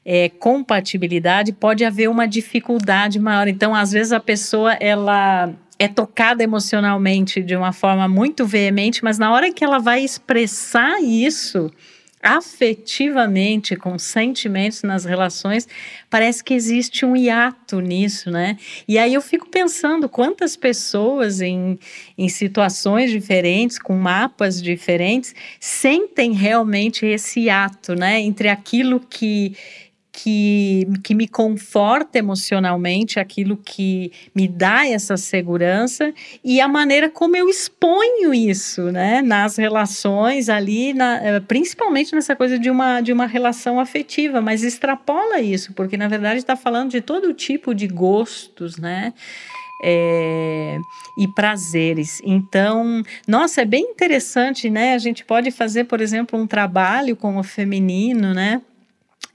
é, 0.04 0.28
compatibilidade, 0.28 1.52
pode 1.52 1.84
haver 1.84 2.08
uma 2.08 2.28
dificuldade 2.28 3.18
maior. 3.18 3.48
Então, 3.48 3.74
às 3.74 3.90
vezes 3.90 4.12
a 4.12 4.20
pessoa 4.20 4.74
ela 4.74 5.52
é 5.78 5.88
tocada 5.88 6.42
emocionalmente 6.42 7.42
de 7.42 7.56
uma 7.56 7.72
forma 7.72 8.06
muito 8.06 8.46
veemente, 8.46 9.02
mas 9.02 9.18
na 9.18 9.32
hora 9.32 9.52
que 9.52 9.64
ela 9.64 9.78
vai 9.78 10.02
expressar 10.02 11.02
isso 11.02 11.70
afetivamente, 12.26 13.76
com 13.76 13.96
sentimentos 13.96 14.82
nas 14.82 15.04
relações, 15.04 15.68
parece 16.10 16.42
que 16.42 16.54
existe 16.54 17.06
um 17.06 17.14
hiato 17.14 17.78
nisso, 17.78 18.32
né? 18.32 18.58
E 18.88 18.98
aí 18.98 19.14
eu 19.14 19.22
fico 19.22 19.48
pensando 19.48 20.08
quantas 20.08 20.56
pessoas 20.56 21.40
em, 21.40 21.78
em 22.18 22.28
situações 22.28 23.12
diferentes, 23.12 23.78
com 23.78 23.94
mapas 23.94 24.60
diferentes, 24.60 25.36
sentem 25.60 26.32
realmente 26.32 27.06
esse 27.06 27.42
hiato, 27.42 27.94
né? 27.94 28.20
Entre 28.20 28.48
aquilo 28.48 28.98
que 28.98 29.54
que, 30.16 30.88
que 31.04 31.14
me 31.14 31.28
conforta 31.28 32.18
emocionalmente, 32.18 33.20
aquilo 33.20 33.54
que 33.54 34.10
me 34.34 34.48
dá 34.48 34.88
essa 34.88 35.14
segurança 35.14 36.10
e 36.42 36.58
a 36.58 36.66
maneira 36.66 37.10
como 37.10 37.36
eu 37.36 37.50
exponho 37.50 38.32
isso, 38.32 38.90
né, 38.90 39.20
nas 39.20 39.56
relações 39.56 40.48
ali, 40.48 40.94
na, 40.94 41.22
eh, 41.22 41.40
principalmente 41.40 42.14
nessa 42.14 42.34
coisa 42.34 42.58
de 42.58 42.70
uma, 42.70 43.02
de 43.02 43.12
uma 43.12 43.26
relação 43.26 43.78
afetiva, 43.78 44.40
mas 44.40 44.64
extrapola 44.64 45.38
isso, 45.38 45.74
porque 45.74 45.98
na 45.98 46.08
verdade 46.08 46.38
está 46.38 46.56
falando 46.56 46.92
de 46.92 47.02
todo 47.02 47.34
tipo 47.34 47.74
de 47.74 47.86
gostos, 47.86 48.78
né, 48.78 49.12
é, 49.84 50.78
e 51.18 51.28
prazeres. 51.28 52.22
Então, 52.24 53.02
nossa, 53.28 53.60
é 53.60 53.64
bem 53.66 53.90
interessante, 53.90 54.70
né? 54.70 54.94
A 54.94 54.98
gente 54.98 55.22
pode 55.22 55.50
fazer, 55.50 55.84
por 55.84 56.00
exemplo, 56.00 56.40
um 56.40 56.46
trabalho 56.46 57.14
com 57.14 57.36
o 57.36 57.42
feminino, 57.42 58.32
né? 58.32 58.62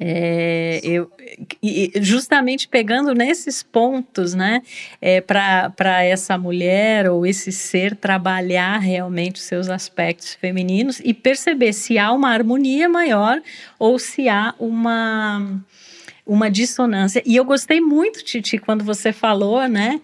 É, 0.03 0.79
eu, 0.83 1.11
justamente 2.01 2.67
pegando 2.67 3.13
nesses 3.13 3.61
pontos, 3.61 4.33
né, 4.33 4.63
é, 4.99 5.21
para 5.21 6.03
essa 6.03 6.39
mulher 6.39 7.07
ou 7.07 7.23
esse 7.23 7.51
ser 7.51 7.95
trabalhar 7.95 8.79
realmente 8.79 9.35
os 9.35 9.43
seus 9.43 9.69
aspectos 9.69 10.33
femininos 10.33 10.99
e 11.05 11.13
perceber 11.13 11.71
se 11.73 11.99
há 11.99 12.11
uma 12.11 12.29
harmonia 12.29 12.89
maior 12.89 13.39
ou 13.77 13.99
se 13.99 14.27
há 14.27 14.55
uma, 14.57 15.61
uma 16.25 16.49
dissonância. 16.49 17.21
E 17.23 17.35
eu 17.35 17.45
gostei 17.45 17.79
muito, 17.79 18.23
Titi, 18.23 18.57
quando 18.57 18.83
você 18.83 19.13
falou, 19.13 19.67
né, 19.67 20.01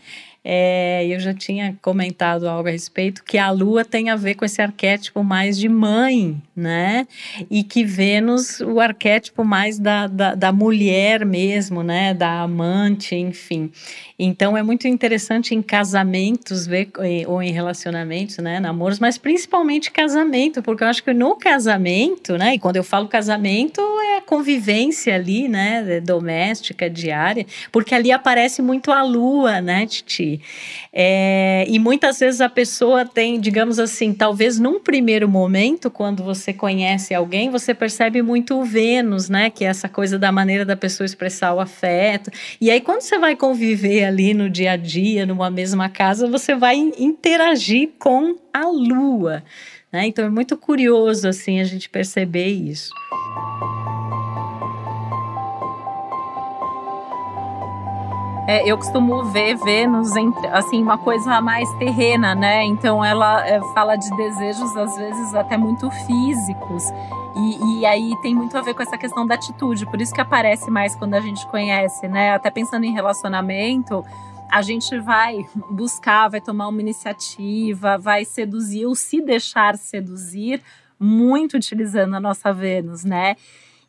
é, 0.49 1.05
eu 1.05 1.19
já 1.19 1.33
tinha 1.33 1.77
comentado 1.81 2.47
algo 2.47 2.69
a 2.69 2.71
respeito 2.71 3.21
que 3.21 3.37
a 3.37 3.51
Lua 3.51 3.83
tem 3.83 4.09
a 4.09 4.15
ver 4.15 4.35
com 4.35 4.45
esse 4.45 4.61
arquétipo 4.61 5.21
mais 5.21 5.59
de 5.59 5.67
mãe, 5.67 6.41
né? 6.55 7.05
E 7.51 7.65
que 7.65 7.83
Vênus, 7.83 8.61
o 8.61 8.79
arquétipo 8.79 9.43
mais 9.43 9.77
da, 9.77 10.07
da, 10.07 10.35
da 10.35 10.53
mulher 10.53 11.25
mesmo, 11.25 11.83
né? 11.83 12.13
Da 12.13 12.39
amante, 12.39 13.13
enfim. 13.13 13.69
Então 14.17 14.57
é 14.57 14.63
muito 14.63 14.87
interessante 14.87 15.53
em 15.53 15.61
casamentos 15.61 16.65
ver, 16.65 16.91
ou 17.27 17.43
em 17.43 17.51
relacionamentos, 17.51 18.37
né? 18.37 18.61
Namoros, 18.61 18.99
mas 18.99 19.17
principalmente 19.17 19.91
casamento, 19.91 20.63
porque 20.63 20.81
eu 20.81 20.87
acho 20.87 21.03
que 21.03 21.13
no 21.13 21.35
casamento, 21.35 22.37
né? 22.37 22.55
E 22.55 22.59
quando 22.59 22.77
eu 22.77 22.85
falo 22.85 23.09
casamento, 23.09 23.81
é 23.81 24.17
a 24.19 24.21
convivência 24.21 25.13
ali, 25.13 25.49
né? 25.49 25.99
Doméstica, 25.99 26.89
diária, 26.89 27.45
porque 27.69 27.93
ali 27.93 28.13
aparece 28.13 28.61
muito 28.61 28.93
a 28.93 29.03
Lua, 29.03 29.59
né, 29.59 29.85
Titi? 29.85 30.36
É, 30.91 31.65
e 31.67 31.79
muitas 31.79 32.19
vezes 32.19 32.41
a 32.41 32.49
pessoa 32.49 33.05
tem, 33.05 33.39
digamos 33.39 33.79
assim, 33.79 34.13
talvez 34.13 34.59
num 34.59 34.79
primeiro 34.79 35.27
momento, 35.27 35.89
quando 35.89 36.23
você 36.23 36.53
conhece 36.53 37.13
alguém, 37.13 37.49
você 37.49 37.73
percebe 37.73 38.21
muito 38.21 38.55
o 38.55 38.63
Vênus, 38.63 39.29
né? 39.29 39.49
Que 39.49 39.65
é 39.65 39.67
essa 39.67 39.87
coisa 39.87 40.17
da 40.17 40.31
maneira 40.31 40.65
da 40.65 40.75
pessoa 40.75 41.05
expressar 41.05 41.53
o 41.53 41.59
afeto. 41.59 42.31
E 42.59 42.71
aí, 42.71 42.81
quando 42.81 43.01
você 43.01 43.17
vai 43.17 43.35
conviver 43.35 44.05
ali 44.05 44.33
no 44.33 44.49
dia 44.49 44.71
a 44.71 44.77
dia, 44.77 45.25
numa 45.25 45.49
mesma 45.49 45.89
casa, 45.89 46.27
você 46.27 46.55
vai 46.55 46.77
interagir 46.77 47.91
com 47.99 48.35
a 48.53 48.67
lua. 48.67 49.43
Né? 49.91 50.07
Então 50.07 50.25
é 50.25 50.29
muito 50.29 50.57
curioso 50.57 51.27
assim 51.27 51.59
a 51.59 51.63
gente 51.63 51.89
perceber 51.89 52.47
isso. 52.47 52.91
É, 58.47 58.65
eu 58.65 58.77
costumo 58.77 59.25
ver 59.25 59.57
Vênus 59.57 60.15
entre, 60.15 60.47
assim 60.47 60.81
uma 60.81 60.97
coisa 60.97 61.41
mais 61.41 61.69
terrena, 61.73 62.33
né? 62.33 62.63
Então 62.63 63.03
ela 63.03 63.45
é, 63.45 63.59
fala 63.73 63.97
de 63.97 64.09
desejos 64.15 64.75
às 64.77 64.95
vezes 64.95 65.35
até 65.35 65.57
muito 65.57 65.91
físicos 65.91 66.83
e, 67.35 67.81
e, 67.81 67.85
aí 67.85 68.15
tem 68.21 68.33
muito 68.33 68.57
a 68.57 68.61
ver 68.61 68.73
com 68.73 68.81
essa 68.81 68.97
questão 68.97 69.27
da 69.27 69.35
atitude. 69.35 69.85
Por 69.85 70.01
isso 70.01 70.13
que 70.13 70.21
aparece 70.21 70.71
mais 70.71 70.95
quando 70.95 71.13
a 71.13 71.19
gente 71.19 71.45
conhece, 71.47 72.07
né? 72.07 72.33
Até 72.33 72.49
pensando 72.49 72.85
em 72.85 72.93
relacionamento, 72.93 74.03
a 74.49 74.61
gente 74.61 74.97
vai 74.97 75.45
buscar, 75.69 76.29
vai 76.29 76.41
tomar 76.41 76.69
uma 76.69 76.81
iniciativa, 76.81 77.97
vai 77.97 78.25
seduzir 78.25 78.85
ou 78.85 78.95
se 78.95 79.21
deixar 79.21 79.77
seduzir 79.77 80.61
muito 80.99 81.57
utilizando 81.57 82.15
a 82.15 82.19
nossa 82.19 82.51
Vênus, 82.51 83.03
né? 83.03 83.35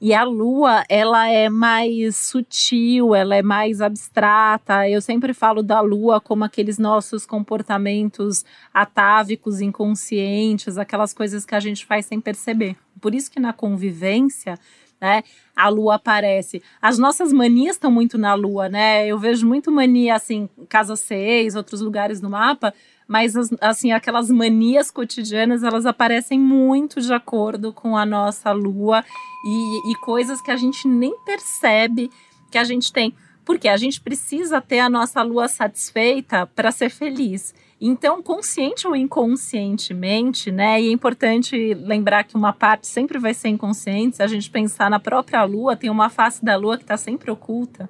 E 0.00 0.14
a 0.14 0.22
lua, 0.22 0.84
ela 0.88 1.28
é 1.28 1.48
mais 1.48 2.16
sutil, 2.16 3.16
ela 3.16 3.34
é 3.34 3.42
mais 3.42 3.80
abstrata. 3.80 4.88
Eu 4.88 5.00
sempre 5.00 5.34
falo 5.34 5.60
da 5.60 5.80
lua 5.80 6.20
como 6.20 6.44
aqueles 6.44 6.78
nossos 6.78 7.26
comportamentos 7.26 8.44
atávicos, 8.72 9.60
inconscientes, 9.60 10.78
aquelas 10.78 11.12
coisas 11.12 11.44
que 11.44 11.54
a 11.54 11.60
gente 11.60 11.84
faz 11.84 12.06
sem 12.06 12.20
perceber. 12.20 12.76
Por 13.00 13.12
isso 13.12 13.28
que 13.28 13.40
na 13.40 13.52
convivência, 13.52 14.56
né, 15.00 15.24
a 15.54 15.68
lua 15.68 15.96
aparece. 15.96 16.62
As 16.80 16.96
nossas 16.96 17.32
manias 17.32 17.74
estão 17.74 17.90
muito 17.90 18.16
na 18.16 18.34
lua, 18.34 18.68
né? 18.68 19.04
Eu 19.06 19.18
vejo 19.18 19.46
muito 19.48 19.70
mania 19.72 20.14
assim, 20.14 20.48
casa 20.68 20.94
6, 20.94 21.56
outros 21.56 21.80
lugares 21.80 22.20
no 22.20 22.30
mapa, 22.30 22.72
mas 23.08 23.34
assim 23.60 23.90
aquelas 23.90 24.30
manias 24.30 24.90
cotidianas 24.90 25.62
elas 25.62 25.86
aparecem 25.86 26.38
muito 26.38 27.00
de 27.00 27.12
acordo 27.12 27.72
com 27.72 27.96
a 27.96 28.04
nossa 28.04 28.52
lua 28.52 29.02
e, 29.44 29.90
e 29.90 29.94
coisas 29.96 30.42
que 30.42 30.50
a 30.50 30.56
gente 30.56 30.86
nem 30.86 31.18
percebe 31.24 32.10
que 32.50 32.58
a 32.58 32.64
gente 32.64 32.92
tem 32.92 33.14
porque 33.48 33.66
a 33.66 33.78
gente 33.78 33.98
precisa 33.98 34.60
ter 34.60 34.78
a 34.78 34.90
nossa 34.90 35.22
lua 35.22 35.48
satisfeita 35.48 36.46
para 36.46 36.70
ser 36.70 36.90
feliz. 36.90 37.54
Então, 37.80 38.22
consciente 38.22 38.86
ou 38.86 38.94
inconscientemente, 38.94 40.52
né? 40.52 40.78
E 40.82 40.88
é 40.88 40.92
importante 40.92 41.72
lembrar 41.72 42.24
que 42.24 42.36
uma 42.36 42.52
parte 42.52 42.86
sempre 42.86 43.18
vai 43.18 43.32
ser 43.32 43.48
inconsciente. 43.48 44.16
Se 44.16 44.22
a 44.22 44.26
gente 44.26 44.50
pensar 44.50 44.90
na 44.90 45.00
própria 45.00 45.42
lua, 45.44 45.76
tem 45.76 45.88
uma 45.88 46.10
face 46.10 46.44
da 46.44 46.56
lua 46.56 46.76
que 46.76 46.84
está 46.84 46.98
sempre 46.98 47.30
oculta, 47.30 47.88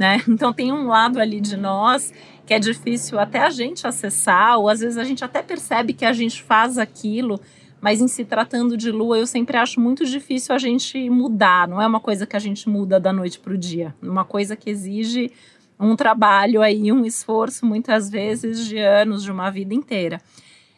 né? 0.00 0.22
Então, 0.26 0.52
tem 0.52 0.72
um 0.72 0.88
lado 0.88 1.20
ali 1.20 1.40
de 1.40 1.56
nós 1.56 2.12
que 2.46 2.54
é 2.54 2.58
difícil 2.58 3.20
até 3.20 3.40
a 3.40 3.50
gente 3.50 3.86
acessar, 3.86 4.58
ou 4.58 4.68
às 4.68 4.80
vezes 4.80 4.98
a 4.98 5.04
gente 5.04 5.24
até 5.24 5.40
percebe 5.40 5.92
que 5.92 6.04
a 6.04 6.12
gente 6.12 6.42
faz 6.42 6.78
aquilo, 6.78 7.38
mas 7.80 8.00
em 8.00 8.08
se 8.08 8.24
tratando 8.24 8.76
de 8.76 8.90
lua, 8.90 9.18
eu 9.18 9.26
sempre 9.26 9.56
acho 9.56 9.78
muito 9.78 10.04
difícil 10.04 10.52
a 10.54 10.58
gente 10.58 11.08
mudar. 11.08 11.68
Não 11.68 11.80
é 11.80 11.86
uma 11.86 12.00
coisa 12.00 12.26
que 12.26 12.34
a 12.34 12.40
gente 12.40 12.68
muda 12.68 12.98
da 12.98 13.12
noite 13.12 13.38
para 13.38 13.52
o 13.52 13.58
dia. 13.58 13.94
Uma 14.02 14.24
coisa 14.24 14.56
que 14.56 14.68
exige 14.68 15.30
um 15.78 15.94
trabalho 15.94 16.60
aí, 16.60 16.90
um 16.90 17.04
esforço, 17.04 17.64
muitas 17.64 18.10
vezes, 18.10 18.66
de 18.66 18.78
anos, 18.78 19.22
de 19.22 19.30
uma 19.30 19.48
vida 19.48 19.72
inteira. 19.72 20.20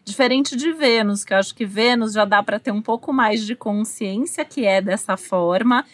Diferente 0.05 0.55
de 0.55 0.73
Vênus, 0.73 1.25
que 1.25 1.33
eu 1.33 1.38
acho 1.38 1.55
que 1.55 1.64
Vênus 1.64 2.12
já 2.12 2.25
dá 2.25 2.43
para 2.43 2.59
ter 2.59 2.71
um 2.71 2.83
pouco 2.83 3.12
mais 3.12 3.47
de 3.47 3.55
consciência 3.55 4.45
que 4.45 4.67
é 4.67 4.83
dessa 4.83 5.17
forma, 5.17 5.85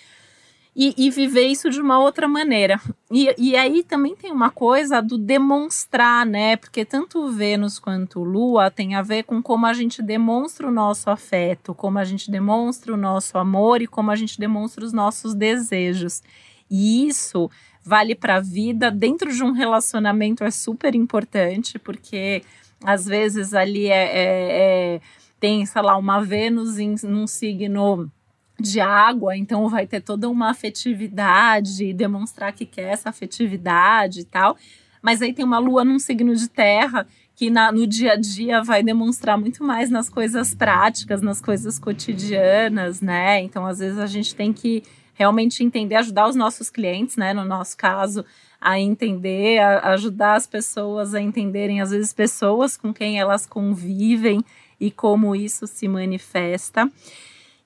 e, 0.74 0.94
e, 0.96 1.10
viver 1.10 1.46
isso 1.46 1.70
de 1.70 1.80
uma 1.80 1.98
outra 1.98 2.28
maneira. 2.28 2.80
E, 3.10 3.34
e 3.36 3.56
aí 3.56 3.82
também 3.82 4.14
tem 4.14 4.30
uma 4.30 4.50
coisa 4.50 5.00
do 5.00 5.18
demonstrar, 5.18 6.24
né? 6.24 6.56
Porque 6.56 6.84
tanto 6.84 7.30
Vênus 7.30 7.78
quanto 7.78 8.22
Lua 8.22 8.70
tem 8.70 8.94
a 8.94 9.02
ver 9.02 9.24
com 9.24 9.42
como 9.42 9.66
a 9.66 9.72
gente 9.72 10.00
demonstra 10.00 10.68
o 10.68 10.70
nosso 10.70 11.10
afeto, 11.10 11.74
como 11.74 11.98
a 11.98 12.04
gente 12.04 12.30
demonstra 12.30 12.94
o 12.94 12.96
nosso 12.96 13.36
amor 13.38 13.82
e 13.82 13.86
como 13.86 14.10
a 14.10 14.16
gente 14.16 14.38
demonstra 14.38 14.84
os 14.84 14.92
nossos 14.92 15.34
desejos. 15.34 16.22
E 16.70 17.08
isso 17.08 17.50
vale 17.82 18.14
para 18.14 18.36
a 18.36 18.40
vida, 18.40 18.90
dentro 18.90 19.32
de 19.32 19.42
um 19.42 19.52
relacionamento 19.52 20.44
é 20.44 20.50
super 20.50 20.94
importante, 20.94 21.78
porque 21.78 22.42
às 22.84 23.06
vezes 23.06 23.54
ali 23.54 23.86
é, 23.86 24.04
é, 24.04 24.96
é 24.96 25.00
tem, 25.40 25.64
sei 25.64 25.82
lá, 25.82 25.96
uma 25.96 26.20
Vênus 26.20 26.78
em 26.78 26.94
num 27.04 27.26
signo 27.26 28.10
de 28.60 28.80
água, 28.80 29.36
então 29.36 29.68
vai 29.68 29.86
ter 29.86 30.00
toda 30.00 30.28
uma 30.28 30.50
afetividade, 30.50 31.92
demonstrar 31.92 32.52
que 32.52 32.66
quer 32.66 32.92
essa 32.92 33.10
afetividade 33.10 34.20
e 34.20 34.24
tal. 34.24 34.56
Mas 35.00 35.22
aí 35.22 35.32
tem 35.32 35.44
uma 35.44 35.58
lua 35.58 35.84
num 35.84 35.98
signo 35.98 36.34
de 36.34 36.48
terra 36.48 37.06
que 37.38 37.50
na, 37.50 37.70
no 37.70 37.86
dia 37.86 38.14
a 38.14 38.16
dia 38.16 38.64
vai 38.64 38.82
demonstrar 38.82 39.38
muito 39.38 39.62
mais 39.62 39.90
nas 39.90 40.08
coisas 40.08 40.56
práticas, 40.56 41.22
nas 41.22 41.40
coisas 41.40 41.78
cotidianas, 41.78 43.00
né? 43.00 43.40
Então, 43.40 43.64
às 43.64 43.78
vezes, 43.78 43.96
a 43.96 44.08
gente 44.08 44.34
tem 44.34 44.52
que 44.52 44.82
realmente 45.14 45.62
entender, 45.62 45.94
ajudar 45.94 46.28
os 46.28 46.34
nossos 46.34 46.68
clientes, 46.68 47.16
né? 47.16 47.32
No 47.32 47.44
nosso 47.44 47.76
caso, 47.76 48.24
a 48.60 48.80
entender, 48.80 49.60
a 49.60 49.92
ajudar 49.92 50.34
as 50.34 50.48
pessoas 50.48 51.14
a 51.14 51.20
entenderem, 51.20 51.80
às 51.80 51.92
vezes, 51.92 52.12
pessoas 52.12 52.76
com 52.76 52.92
quem 52.92 53.20
elas 53.20 53.46
convivem 53.46 54.44
e 54.80 54.90
como 54.90 55.36
isso 55.36 55.64
se 55.68 55.86
manifesta. 55.86 56.90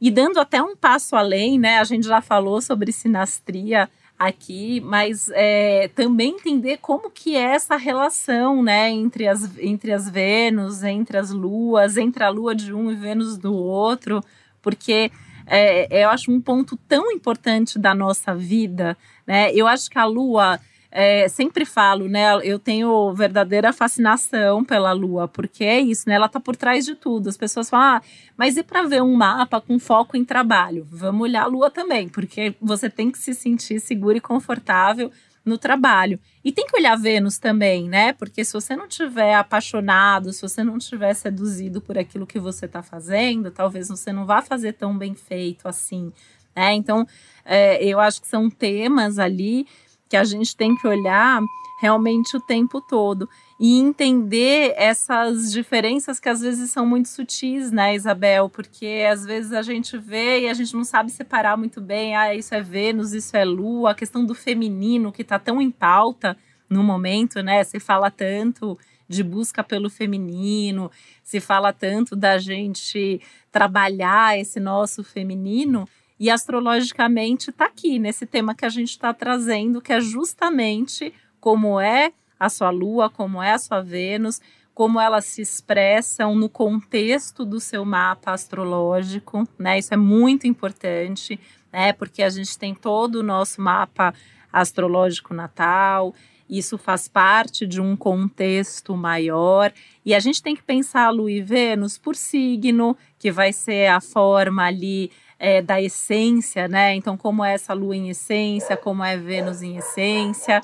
E 0.03 0.11
dando 0.11 0.41
até 0.41 0.61
um 0.61 0.75
passo 0.75 1.15
além, 1.15 1.61
né? 1.61 1.79
A 1.79 1.85
gente 1.85 2.09
já 2.09 2.21
falou 2.21 2.61
sobre 2.61 2.91
sinastria 2.91 3.89
aqui, 4.19 4.81
mas 4.81 5.31
é, 5.33 5.89
também 5.95 6.31
entender 6.31 6.79
como 6.79 7.09
que 7.09 7.37
é 7.37 7.55
essa 7.55 7.77
relação, 7.77 8.65
né, 8.65 8.91
entre 8.91 9.29
as, 9.29 9.57
entre 9.59 9.93
as 9.93 10.11
Vênus, 10.11 10.83
entre 10.83 11.17
as 11.17 11.31
luas, 11.31 11.97
entre 11.97 12.25
a 12.25 12.29
lua 12.31 12.53
de 12.53 12.75
um 12.75 12.91
e 12.91 12.97
Vênus 12.97 13.39
do 13.39 13.55
outro, 13.55 14.21
porque 14.61 15.11
é, 15.47 16.05
eu 16.05 16.11
acho 16.11 16.33
um 16.33 16.41
ponto 16.41 16.77
tão 16.89 17.13
importante 17.13 17.79
da 17.79 17.95
nossa 17.95 18.35
vida, 18.35 18.97
né? 19.25 19.53
Eu 19.53 19.69
acho 19.69 19.89
que 19.89 19.99
a 19.99 20.05
lua 20.05 20.59
é, 20.95 21.27
sempre 21.27 21.65
falo, 21.65 22.07
né? 22.07 22.37
Eu 22.45 22.59
tenho 22.59 23.15
verdadeira 23.15 23.73
fascinação 23.73 24.63
pela 24.63 24.93
Lua, 24.93 25.27
porque 25.27 25.65
é 25.65 25.81
isso, 25.81 26.07
né? 26.07 26.17
Ela 26.17 26.29
tá 26.29 26.39
por 26.39 26.55
trás 26.55 26.85
de 26.85 26.95
tudo. 26.95 27.31
As 27.31 27.37
pessoas 27.37 27.71
falam, 27.71 27.97
ah, 27.97 28.03
mas 28.37 28.59
e 28.59 28.63
para 28.63 28.83
ver 28.83 29.03
um 29.03 29.15
mapa 29.15 29.59
com 29.59 29.79
foco 29.79 30.19
em 30.19 30.25
trabalho? 30.25 30.87
Vamos 30.91 31.23
olhar 31.23 31.45
a 31.45 31.47
Lua 31.47 31.71
também, 31.71 32.11
porque 32.11 32.55
você 32.61 32.91
tem 32.91 33.11
que 33.11 33.19
se 33.19 33.33
sentir 33.33 33.81
seguro 33.81 34.19
e 34.19 34.21
confortável 34.21 35.11
no 35.43 35.57
trabalho. 35.57 36.21
E 36.45 36.53
tem 36.53 36.67
que 36.67 36.77
olhar 36.77 36.95
Vênus 36.95 37.39
também, 37.39 37.89
né? 37.89 38.13
Porque 38.13 38.45
se 38.45 38.53
você 38.53 38.77
não 38.77 38.87
tiver 38.87 39.35
apaixonado, 39.35 40.31
se 40.31 40.43
você 40.43 40.63
não 40.63 40.79
tiver 40.79 41.15
seduzido 41.15 41.81
por 41.81 41.97
aquilo 41.97 42.27
que 42.27 42.39
você 42.39 42.67
está 42.67 42.83
fazendo, 42.83 43.51
talvez 43.51 43.89
você 43.89 44.13
não 44.13 44.27
vá 44.27 44.43
fazer 44.43 44.75
tão 44.75 44.97
bem 44.97 45.15
feito 45.15 45.67
assim, 45.67 46.13
né? 46.55 46.75
Então, 46.75 47.07
é, 47.47 47.83
eu 47.83 47.99
acho 47.99 48.21
que 48.21 48.29
são 48.29 48.51
temas 48.51 49.19
ali 49.19 49.67
que 50.13 50.17
a 50.19 50.25
gente 50.25 50.55
tem 50.55 50.77
que 50.77 50.87
olhar 50.87 51.41
realmente 51.81 52.37
o 52.37 52.41
tempo 52.41 52.83
todo 52.83 53.27
e 53.59 53.81
entender 53.81 54.75
essas 54.77 55.51
diferenças 55.51 56.21
que 56.21 56.29
às 56.29 56.43
vezes 56.43 56.71
são 56.71 56.85
muito 56.85 57.09
sutis, 57.09 57.73
né, 57.73 57.95
Isabel? 57.95 58.51
Porque 58.51 59.07
às 59.11 59.25
vezes 59.25 59.55
a 59.55 59.63
gente 59.63 59.97
vê 59.97 60.41
e 60.41 60.49
a 60.51 60.53
gente 60.53 60.75
não 60.77 60.85
sabe 60.85 61.11
separar 61.11 61.57
muito 61.57 61.81
bem, 61.81 62.15
ah, 62.15 62.35
isso 62.35 62.55
é 62.55 62.61
Vênus, 62.61 63.15
isso 63.15 63.35
é 63.35 63.43
Lua, 63.43 63.93
a 63.93 63.95
questão 63.95 64.23
do 64.23 64.35
feminino 64.35 65.11
que 65.11 65.23
está 65.23 65.39
tão 65.39 65.63
em 65.63 65.71
pauta 65.71 66.37
no 66.69 66.83
momento, 66.83 67.43
né? 67.43 67.65
Se 67.65 67.81
fala 67.81 68.11
tanto 68.11 68.79
de 69.09 69.23
busca 69.23 69.65
pelo 69.65 69.89
feminino, 69.89 70.91
se 71.25 71.41
fala 71.41 71.73
tanto 71.73 72.15
da 72.15 72.37
gente 72.37 73.19
trabalhar 73.51 74.39
esse 74.39 74.61
nosso 74.61 75.03
feminino, 75.03 75.89
e 76.23 76.31
astrologicamente 76.31 77.51
está 77.51 77.65
aqui, 77.65 77.99
nesse 77.99 78.25
tema 78.25 78.55
que 78.55 78.65
a 78.65 78.69
gente 78.69 78.91
está 78.91 79.13
trazendo, 79.13 79.83
que 79.83 79.93
é 79.93 80.01
justamente 80.01 81.13
como 81.41 81.81
é 81.81 82.13
a 82.39 82.49
sua 82.49 82.71
Lua, 82.71 83.11
como 83.11 83.43
é 83.43 83.51
a 83.51 83.59
sua 83.59 83.81
Vênus, 83.81 84.41
como 84.73 85.01
elas 85.01 85.25
se 85.25 85.43
expressam 85.43 86.37
no 86.37 86.49
contexto 86.49 87.45
do 87.45 87.59
seu 87.59 87.85
mapa 87.85 88.31
astrológico, 88.31 89.49
né? 89.59 89.81
Isso 89.81 89.93
é 89.95 89.97
muito 89.97 90.47
importante, 90.47 91.41
né? 91.73 91.93
Porque 91.93 92.23
a 92.23 92.31
gente 92.31 92.57
tem 92.57 92.73
todo 92.73 93.17
o 93.17 93.23
nosso 93.25 93.61
mapa 93.61 94.15
astrológico 94.53 95.35
natal, 95.35 96.15
isso 96.49 96.79
faz 96.79 97.09
parte 97.09 97.67
de 97.67 97.81
um 97.81 97.97
contexto 97.97 98.97
maior, 98.97 99.73
e 100.07 100.15
a 100.15 100.21
gente 100.21 100.41
tem 100.41 100.55
que 100.55 100.63
pensar 100.63 101.07
a 101.07 101.11
Lua 101.11 101.33
e 101.33 101.43
Vênus 101.43 101.99
por 101.99 102.15
signo, 102.15 102.97
que 103.19 103.33
vai 103.33 103.53
ser 103.53 103.89
a 103.89 104.01
forma 104.01 104.63
ali 104.63 105.11
é, 105.43 105.61
da 105.61 105.83
essência, 105.83 106.69
né? 106.69 106.95
Então, 106.95 107.17
como 107.17 107.45
é 107.45 107.55
essa 107.55 107.75
lua 107.75 107.97
em 107.97 108.11
essência, 108.11 108.77
como 108.77 109.03
é 109.03 109.17
Vênus 109.17 109.61
em 109.61 109.77
essência. 109.77 110.63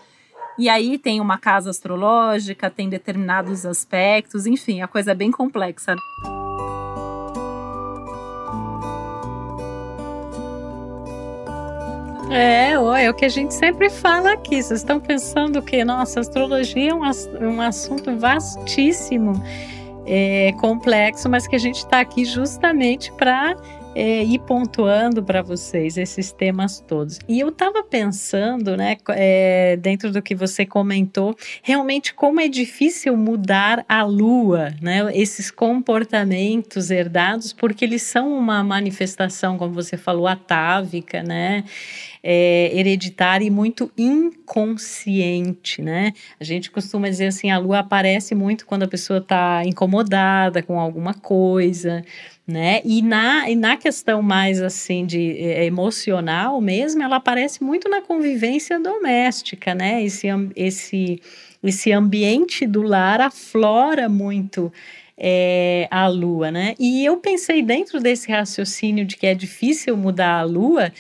E 0.57 0.69
aí 0.69 0.97
tem 0.97 1.21
uma 1.21 1.37
casa 1.37 1.69
astrológica, 1.69 2.71
tem 2.71 2.89
determinados 2.89 3.67
aspectos, 3.67 4.47
enfim, 4.47 4.81
a 4.81 4.87
coisa 4.87 5.11
é 5.11 5.15
bem 5.17 5.33
complexa. 5.33 5.97
É, 12.31 12.73
é 12.73 13.11
o 13.11 13.15
que 13.15 13.25
a 13.25 13.29
gente 13.29 13.55
sempre 13.55 13.91
fala 13.91 14.35
aqui. 14.35 14.63
Vocês 14.63 14.81
estão 14.81 15.01
pensando 15.01 15.61
que, 15.61 15.85
nossa, 15.85 16.21
astrologia 16.21 16.91
é 16.91 16.95
um, 16.95 17.03
um 17.49 17.61
assunto 17.61 18.17
vastíssimo, 18.17 19.33
é, 20.07 20.53
complexo, 20.61 21.29
mas 21.29 21.49
que 21.49 21.57
a 21.57 21.59
gente 21.59 21.79
está 21.79 21.99
aqui 21.99 22.25
justamente 22.25 23.11
para 23.13 23.57
é, 23.99 24.23
ir 24.23 24.39
pontuando 24.39 25.25
para 25.25 25.43
vocês 25.43 25.97
esses 25.99 26.31
temas 26.31 26.79
todos. 26.79 27.19
E 27.27 27.41
eu 27.41 27.49
estava 27.49 27.83
pensando, 27.83 28.77
né, 28.77 28.97
é, 29.09 29.77
dentro 29.77 30.13
do 30.13 30.23
que 30.23 30.37
você 30.37 30.65
comentou, 30.65 31.35
realmente 31.65 32.15
como 32.15 32.41
é 32.41 32.47
difícil 32.47 33.17
mudar 33.17 33.85
a 33.89 34.05
lua, 34.05 34.73
né, 34.81 35.11
esses 35.13 35.51
comportamentos 35.51 36.93
herdados, 36.93 37.53
porque 37.53 37.85
eles 37.85 38.03
são 38.03 38.33
uma 38.39 38.63
manifestação, 38.63 39.59
como 39.59 39.75
você 39.75 39.97
falou, 39.97 40.29
atávica, 40.29 41.21
né, 41.21 41.65
é, 42.23 42.71
hereditária 42.73 43.45
e 43.45 43.51
muito 43.51 43.91
inconsciente, 43.99 45.83
né? 45.83 46.13
A 46.39 46.45
gente 46.45 46.71
costuma 46.71 47.09
dizer 47.09 47.27
assim, 47.27 47.51
a 47.51 47.59
lua 47.59 47.81
aparece 47.81 48.35
muito 48.35 48.67
quando 48.67 48.83
a 48.85 48.89
pessoa 48.89 49.19
está 49.19 49.63
incomodada 49.65 50.63
com 50.63 50.79
alguma 50.79 51.15
coisa, 51.15 52.05
né? 52.49 52.81
E 52.83 53.03
na, 53.03 53.51
e 53.51 53.55
na 53.55 53.77
questão 53.77 54.23
mais 54.23 54.63
assim 54.63 55.05
de 55.05 55.37
é, 55.39 55.67
emocional 55.67 56.59
mesmo, 56.63 57.03
ela 57.03 57.17
aparece 57.17 57.63
muito 57.63 57.91
na 57.91 58.01
convivência 58.01 58.81
doméstica, 58.81 59.75
né? 59.75 60.03
Esse, 60.03 60.29
esse, 60.57 61.21
esse 61.63 61.93
ambiente 61.93 62.67
do 62.67 62.81
lar 62.81 63.21
aflora 63.21 64.09
muito 64.09 64.73
é, 65.19 65.89
a 65.91 66.07
lua, 66.07 66.51
né? 66.51 66.75
E 66.79 67.05
eu 67.05 67.17
pensei 67.19 67.61
dentro 67.61 68.01
desse 68.01 68.31
raciocínio 68.31 69.05
de 69.05 69.17
que 69.17 69.27
é 69.27 69.35
difícil 69.35 69.95
mudar 69.95 70.39
a 70.39 70.43
lua, 70.43 70.91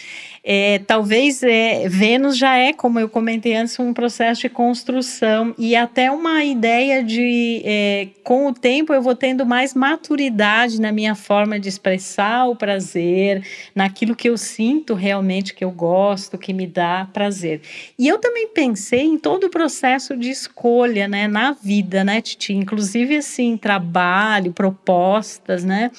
é, 0.50 0.78
talvez 0.78 1.42
é, 1.42 1.86
Vênus 1.90 2.38
já 2.38 2.56
é, 2.56 2.72
como 2.72 2.98
eu 2.98 3.06
comentei 3.06 3.54
antes, 3.54 3.78
um 3.78 3.92
processo 3.92 4.40
de 4.40 4.48
construção 4.48 5.54
e 5.58 5.76
até 5.76 6.10
uma 6.10 6.42
ideia 6.42 7.04
de, 7.04 7.60
é, 7.66 8.08
com 8.24 8.46
o 8.46 8.54
tempo, 8.54 8.94
eu 8.94 9.02
vou 9.02 9.14
tendo 9.14 9.44
mais 9.44 9.74
maturidade 9.74 10.80
na 10.80 10.90
minha 10.90 11.14
forma 11.14 11.60
de 11.60 11.68
expressar 11.68 12.46
o 12.46 12.56
prazer, 12.56 13.46
naquilo 13.74 14.16
que 14.16 14.30
eu 14.30 14.38
sinto 14.38 14.94
realmente 14.94 15.52
que 15.52 15.62
eu 15.62 15.70
gosto, 15.70 16.38
que 16.38 16.54
me 16.54 16.66
dá 16.66 17.06
prazer. 17.12 17.60
E 17.98 18.08
eu 18.08 18.16
também 18.16 18.48
pensei 18.48 19.02
em 19.02 19.18
todo 19.18 19.44
o 19.44 19.50
processo 19.50 20.16
de 20.16 20.30
escolha, 20.30 21.06
né, 21.06 21.28
na 21.28 21.52
vida, 21.52 22.02
né, 22.02 22.22
Titi? 22.22 22.54
Inclusive, 22.54 23.18
assim, 23.18 23.54
trabalho, 23.58 24.54
propostas, 24.54 25.62
né? 25.62 25.90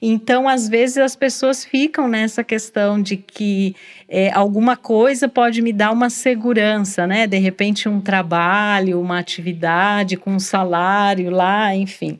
Então, 0.00 0.48
às 0.48 0.66
vezes, 0.70 0.96
as 0.96 1.14
pessoas 1.14 1.66
ficam 1.66 2.08
nessa 2.08 2.42
questão 2.42 3.02
de 3.02 3.18
que 3.18 3.76
é, 4.08 4.30
alguma 4.32 4.76
coisa 4.76 5.28
pode 5.28 5.62
me 5.62 5.72
dar 5.72 5.92
uma 5.92 6.10
segurança, 6.10 7.06
né? 7.06 7.26
De 7.26 7.38
repente, 7.38 7.88
um 7.88 8.00
trabalho, 8.00 9.00
uma 9.00 9.18
atividade 9.18 10.16
com 10.16 10.32
um 10.32 10.40
salário 10.40 11.30
lá, 11.30 11.74
enfim. 11.74 12.18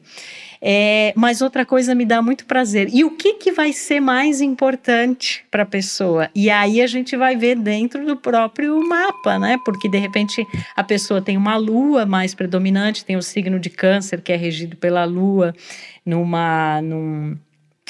É, 0.63 1.15
mas 1.17 1.41
outra 1.41 1.65
coisa 1.65 1.95
me 1.95 2.05
dá 2.05 2.21
muito 2.21 2.45
prazer. 2.45 2.89
E 2.93 3.03
o 3.03 3.17
que, 3.17 3.35
que 3.35 3.51
vai 3.51 3.73
ser 3.73 3.99
mais 3.99 4.41
importante 4.41 5.45
para 5.51 5.63
a 5.63 5.67
pessoa? 5.67 6.29
E 6.35 6.51
aí 6.51 6.83
a 6.83 6.87
gente 6.87 7.17
vai 7.17 7.35
ver 7.35 7.57
dentro 7.57 8.05
do 8.05 8.17
próprio 8.17 8.79
mapa, 8.87 9.39
né? 9.39 9.59
Porque 9.65 9.89
de 9.89 9.99
repente 9.99 10.47
a 10.77 10.85
pessoa 10.85 11.23
tem 11.23 11.37
uma 11.37 11.57
lua 11.57 12.05
mais 12.05 12.35
predominante, 12.35 13.05
tem 13.05 13.17
o 13.17 13.23
signo 13.23 13.59
de 13.59 13.71
câncer 13.71 14.21
que 14.21 14.33
é 14.33 14.37
regido 14.37 14.77
pela 14.77 15.05
lua 15.05 15.55
numa. 16.05 16.83
Num, 16.83 17.37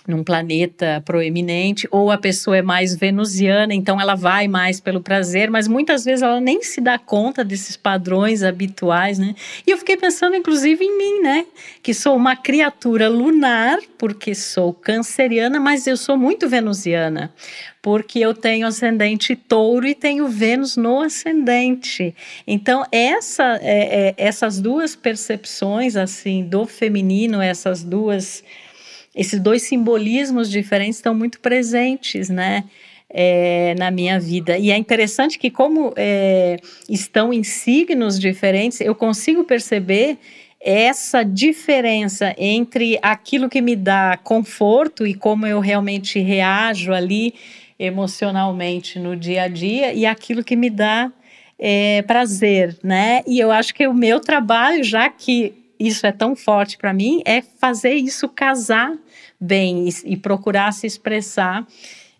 num 0.06 0.24
planeta 0.24 1.02
proeminente, 1.04 1.86
ou 1.90 2.10
a 2.10 2.18
pessoa 2.18 2.56
é 2.56 2.62
mais 2.62 2.94
venusiana, 2.94 3.74
então 3.74 4.00
ela 4.00 4.14
vai 4.14 4.48
mais 4.48 4.80
pelo 4.80 5.00
prazer, 5.00 5.50
mas 5.50 5.68
muitas 5.68 6.04
vezes 6.04 6.22
ela 6.22 6.40
nem 6.40 6.62
se 6.62 6.80
dá 6.80 6.98
conta 6.98 7.44
desses 7.44 7.76
padrões 7.76 8.42
habituais, 8.42 9.18
né? 9.18 9.34
E 9.66 9.70
eu 9.70 9.78
fiquei 9.78 9.96
pensando, 9.96 10.34
inclusive, 10.36 10.84
em 10.84 10.96
mim, 10.96 11.22
né? 11.22 11.46
Que 11.82 11.92
sou 11.92 12.16
uma 12.16 12.34
criatura 12.34 13.08
lunar, 13.08 13.78
porque 13.98 14.34
sou 14.34 14.72
canceriana, 14.72 15.60
mas 15.60 15.86
eu 15.86 15.96
sou 15.96 16.16
muito 16.16 16.48
venusiana, 16.48 17.32
porque 17.82 18.18
eu 18.18 18.32
tenho 18.32 18.66
ascendente 18.66 19.36
touro 19.36 19.86
e 19.86 19.94
tenho 19.94 20.28
Vênus 20.28 20.76
no 20.76 21.00
ascendente. 21.00 22.14
Então, 22.46 22.84
essa, 22.90 23.58
é, 23.62 24.08
é, 24.08 24.14
essas 24.16 24.60
duas 24.60 24.96
percepções, 24.96 25.96
assim, 25.96 26.44
do 26.44 26.64
feminino, 26.64 27.40
essas 27.40 27.84
duas 27.84 28.42
esses 29.14 29.40
dois 29.40 29.62
simbolismos 29.62 30.50
diferentes 30.50 30.96
estão 30.96 31.14
muito 31.14 31.40
presentes, 31.40 32.28
né? 32.28 32.64
É, 33.12 33.74
na 33.76 33.90
minha 33.90 34.20
vida. 34.20 34.56
E 34.56 34.70
é 34.70 34.76
interessante 34.76 35.36
que, 35.36 35.50
como 35.50 35.92
é, 35.96 36.58
estão 36.88 37.32
em 37.32 37.42
signos 37.42 38.20
diferentes, 38.20 38.80
eu 38.80 38.94
consigo 38.94 39.42
perceber 39.42 40.16
essa 40.60 41.24
diferença 41.24 42.32
entre 42.38 43.00
aquilo 43.02 43.48
que 43.48 43.60
me 43.60 43.74
dá 43.74 44.16
conforto 44.22 45.04
e 45.06 45.14
como 45.14 45.44
eu 45.44 45.58
realmente 45.58 46.20
reajo 46.20 46.92
ali 46.92 47.34
emocionalmente 47.78 48.98
no 48.98 49.16
dia 49.16 49.44
a 49.44 49.48
dia 49.48 49.94
e 49.94 50.04
aquilo 50.04 50.44
que 50.44 50.54
me 50.54 50.68
dá 50.68 51.10
é, 51.58 52.02
prazer, 52.02 52.78
né? 52.82 53.22
E 53.26 53.40
eu 53.40 53.50
acho 53.50 53.74
que 53.74 53.86
o 53.86 53.94
meu 53.94 54.20
trabalho, 54.20 54.84
já 54.84 55.08
que 55.08 55.54
isso 55.80 56.06
é 56.06 56.12
tão 56.12 56.36
forte 56.36 56.76
para 56.76 56.92
mim 56.92 57.22
é 57.24 57.40
fazer 57.40 57.94
isso 57.94 58.28
casar 58.28 58.92
bem 59.40 59.88
e, 59.88 60.12
e 60.12 60.16
procurar 60.16 60.72
se 60.72 60.86
expressar 60.86 61.66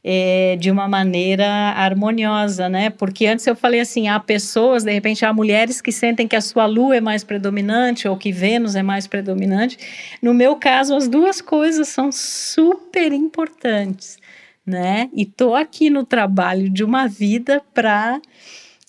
é, 0.02 0.56
de 0.58 0.70
uma 0.70 0.88
maneira 0.88 1.46
harmoniosa, 1.46 2.68
né? 2.68 2.90
Porque 2.90 3.26
antes 3.26 3.46
eu 3.46 3.54
falei 3.54 3.80
assim, 3.80 4.08
há 4.08 4.18
pessoas, 4.18 4.82
de 4.82 4.92
repente, 4.92 5.24
há 5.24 5.32
mulheres 5.32 5.80
que 5.80 5.92
sentem 5.92 6.26
que 6.26 6.36
a 6.36 6.40
sua 6.40 6.66
lua 6.66 6.96
é 6.96 7.00
mais 7.00 7.22
predominante 7.22 8.08
ou 8.08 8.16
que 8.16 8.32
Vênus 8.32 8.74
é 8.74 8.82
mais 8.82 9.06
predominante. 9.06 9.76
No 10.22 10.32
meu 10.32 10.56
caso, 10.56 10.94
as 10.94 11.06
duas 11.06 11.40
coisas 11.40 11.88
são 11.88 12.10
super 12.10 13.12
importantes, 13.12 14.16
né? 14.64 15.10
E 15.12 15.26
tô 15.26 15.54
aqui 15.54 15.90
no 15.90 16.04
trabalho 16.04 16.70
de 16.70 16.82
uma 16.82 17.06
vida 17.06 17.62
para 17.74 18.20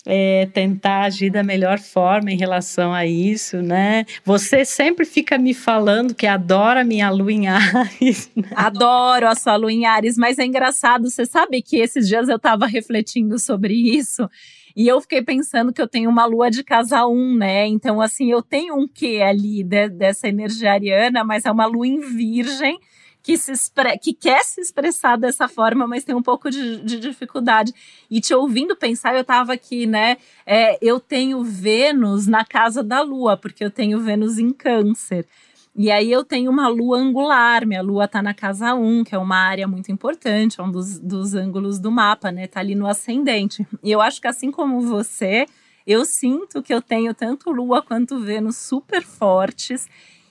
é, 0.04 0.48
tentar 0.52 1.02
agir 1.02 1.30
da 1.30 1.42
melhor 1.42 1.78
forma 1.78 2.30
em 2.32 2.36
relação 2.36 2.92
a 2.92 3.06
isso, 3.06 3.62
né? 3.62 4.04
Você 4.24 4.64
sempre 4.64 5.04
fica 5.04 5.38
me 5.38 5.54
falando 5.54 6.14
que 6.14 6.26
adora 6.26 6.84
minha 6.84 7.10
lua 7.10 7.32
em 7.32 7.48
Ares. 7.48 8.30
Né? 8.34 8.48
Adoro 8.54 9.28
a 9.28 9.34
sua 9.34 9.56
lua 9.56 9.70
em 9.70 9.84
Ares, 9.84 10.16
mas 10.16 10.38
é 10.38 10.44
engraçado, 10.44 11.08
você 11.08 11.26
sabe 11.26 11.62
que 11.62 11.76
esses 11.76 12.08
dias 12.08 12.28
eu 12.28 12.36
estava 12.36 12.66
refletindo 12.66 13.38
sobre 13.38 13.74
isso. 13.74 14.28
E 14.74 14.88
eu 14.88 15.00
fiquei 15.00 15.22
pensando 15.22 15.72
que 15.72 15.80
eu 15.80 15.86
tenho 15.86 16.08
uma 16.08 16.24
lua 16.24 16.50
de 16.50 16.64
casa 16.64 17.06
1, 17.06 17.36
né? 17.36 17.66
Então, 17.66 18.00
assim, 18.00 18.30
eu 18.30 18.42
tenho 18.42 18.74
um 18.74 18.88
quê 18.88 19.20
ali 19.22 19.62
de, 19.62 19.88
dessa 19.90 20.28
energia 20.28 20.72
ariana, 20.72 21.22
mas 21.22 21.44
é 21.44 21.50
uma 21.50 21.66
lua 21.66 21.86
em 21.86 22.00
virgem 22.00 22.78
que, 23.22 23.38
se 23.38 23.52
expre 23.52 23.96
que 23.98 24.12
quer 24.12 24.42
se 24.44 24.60
expressar 24.60 25.16
dessa 25.16 25.48
forma, 25.48 25.86
mas 25.86 26.04
tem 26.04 26.14
um 26.14 26.22
pouco 26.22 26.50
de, 26.50 26.78
de 26.82 26.98
dificuldade. 26.98 27.72
E 28.10 28.20
te 28.20 28.34
ouvindo 28.34 28.74
pensar, 28.74 29.14
eu 29.14 29.20
estava 29.20 29.52
aqui, 29.52 29.86
né? 29.86 30.16
É, 30.44 30.78
eu 30.82 30.98
tenho 30.98 31.42
Vênus 31.42 32.26
na 32.26 32.44
casa 32.44 32.82
da 32.82 33.00
Lua, 33.00 33.36
porque 33.36 33.64
eu 33.64 33.70
tenho 33.70 34.00
Vênus 34.00 34.38
em 34.38 34.50
Câncer. 34.50 35.26
E 35.74 35.90
aí 35.90 36.12
eu 36.12 36.22
tenho 36.22 36.50
uma 36.50 36.68
lua 36.68 36.98
angular, 36.98 37.66
minha 37.66 37.80
lua 37.80 38.04
está 38.04 38.20
na 38.20 38.34
casa 38.34 38.74
1, 38.74 39.04
que 39.04 39.14
é 39.14 39.18
uma 39.18 39.36
área 39.36 39.66
muito 39.66 39.90
importante, 39.90 40.60
é 40.60 40.62
um 40.62 40.70
dos, 40.70 40.98
dos 40.98 41.34
ângulos 41.34 41.78
do 41.78 41.90
mapa, 41.90 42.30
né? 42.30 42.46
Tá 42.46 42.60
ali 42.60 42.74
no 42.74 42.86
ascendente. 42.86 43.66
E 43.82 43.90
eu 43.90 44.02
acho 44.02 44.20
que 44.20 44.28
assim 44.28 44.50
como 44.50 44.82
você, 44.82 45.46
eu 45.86 46.04
sinto 46.04 46.62
que 46.62 46.74
eu 46.74 46.82
tenho 46.82 47.14
tanto 47.14 47.50
lua 47.50 47.80
quanto 47.80 48.20
Vênus 48.20 48.58
super 48.58 49.02
fortes 49.02 49.88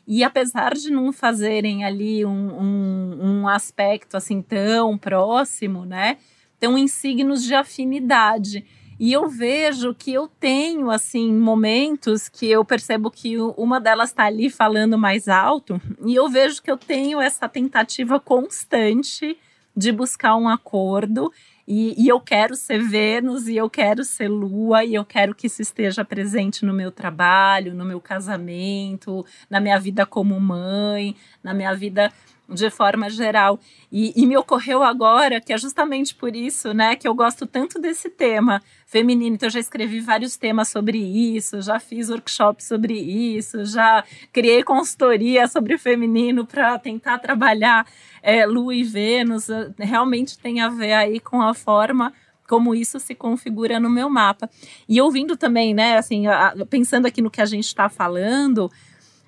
e 0.08 0.24
apesar 0.24 0.74
de 0.74 0.90
não 0.90 1.12
fazerem 1.12 1.84
ali 1.84 2.26
um, 2.26 2.30
um, 2.32 3.20
um 3.22 3.48
aspecto 3.48 4.18
assim 4.18 4.42
tão 4.42 4.98
próximo, 4.98 5.86
né? 5.86 6.18
Estão 6.54 6.78
em 6.78 6.88
signos 6.88 7.44
de 7.44 7.54
afinidade. 7.54 8.66
E 9.00 9.12
eu 9.12 9.28
vejo 9.28 9.96
que 9.96 10.14
eu 10.14 10.28
tenho, 10.28 10.92
assim, 10.92 11.34
momentos 11.34 12.30
que 12.30 12.46
eu 12.46 12.64
percebo 12.64 13.10
que 13.10 13.36
uma 13.58 13.82
delas 13.82 14.10
está 14.10 14.26
ali 14.26 14.48
falando 14.48 14.96
mais 14.96 15.28
alto, 15.28 15.82
e 16.06 16.14
eu 16.14 16.30
vejo 16.30 16.62
que 16.62 16.70
eu 16.70 16.78
tenho 16.78 17.20
essa 17.20 17.50
tentativa 17.50 18.20
constante 18.20 19.36
de 19.76 19.92
buscar 19.92 20.36
um 20.36 20.48
acordo 20.48 21.32
e, 21.68 21.96
e, 22.02 22.08
eu 22.08 22.20
quero 22.20 22.56
ser 22.56 22.82
Vênus, 22.82 23.48
e 23.48 23.56
eu 23.56 23.70
quero 23.70 24.04
ser 24.04 24.28
Lua, 24.28 24.84
e 24.84 24.96
eu 24.96 25.06
quero 25.06 25.36
que 25.36 25.48
isso 25.48 25.62
esteja 25.62 26.04
presente 26.04 26.66
no 26.66 26.74
meu 26.74 26.92
trabalho, 26.92 27.74
no 27.74 27.86
meu 27.86 28.02
casamento, 28.02 29.26
na 29.50 29.60
minha 29.60 29.80
vida 29.80 30.06
como 30.06 30.40
mãe, 30.40 31.16
na 31.44 31.54
minha 31.54 31.74
vida 31.74 32.12
de 32.54 32.70
forma 32.70 33.10
geral. 33.10 33.60
E, 33.92 34.14
e, 34.16 34.26
me 34.26 34.38
ocorreu 34.38 34.84
agora 34.84 35.42
que 35.42 35.52
é 35.52 35.58
justamente 35.58 36.16
por 36.16 36.36
isso, 36.36 36.74
né, 36.74 36.96
que 36.96 37.08
eu 37.08 37.14
gosto 37.14 37.46
tanto 37.46 37.80
desse 37.80 38.10
tema 38.10 38.62
feminino. 38.86 39.36
Então, 39.36 39.48
eu 39.48 39.52
já 39.52 39.60
escrevi 39.60 40.00
vários 40.00 40.38
temas 40.38 40.70
sobre 40.70 40.98
isso, 40.98 41.62
já 41.62 41.80
fiz 41.80 42.10
workshop 42.10 42.64
sobre 42.64 42.94
isso, 42.94 43.66
já 43.66 44.04
criei 44.32 44.64
consultoria 44.64 45.48
sobre 45.48 45.78
feminino 45.78 46.46
para 46.46 46.78
tentar 46.80 47.20
trabalhar 47.20 47.86
é, 48.22 48.46
Lua 48.46 48.76
e 48.76 48.84
Vênus. 48.84 49.48
Realmente 49.78 50.38
tem 50.38 50.62
a 50.62 50.70
ver 50.70 50.94
aí 50.94 51.20
com 51.20 51.42
a 51.42 51.54
forma 51.54 52.14
como 52.48 52.76
isso 52.76 53.00
se 53.00 53.16
configura 53.16 53.80
no 53.80 53.90
meu 53.90 54.10
mapa. 54.10 54.50
E 54.88 55.00
ouvindo 55.00 55.38
também, 55.38 55.74
né, 55.74 55.98
assim, 55.98 56.24
pensando 56.70 57.06
aqui 57.06 57.22
no 57.22 57.32
que 57.32 57.40
a 57.40 57.46
gente 57.46 57.66
está 57.66 57.88
falando, 57.88 58.70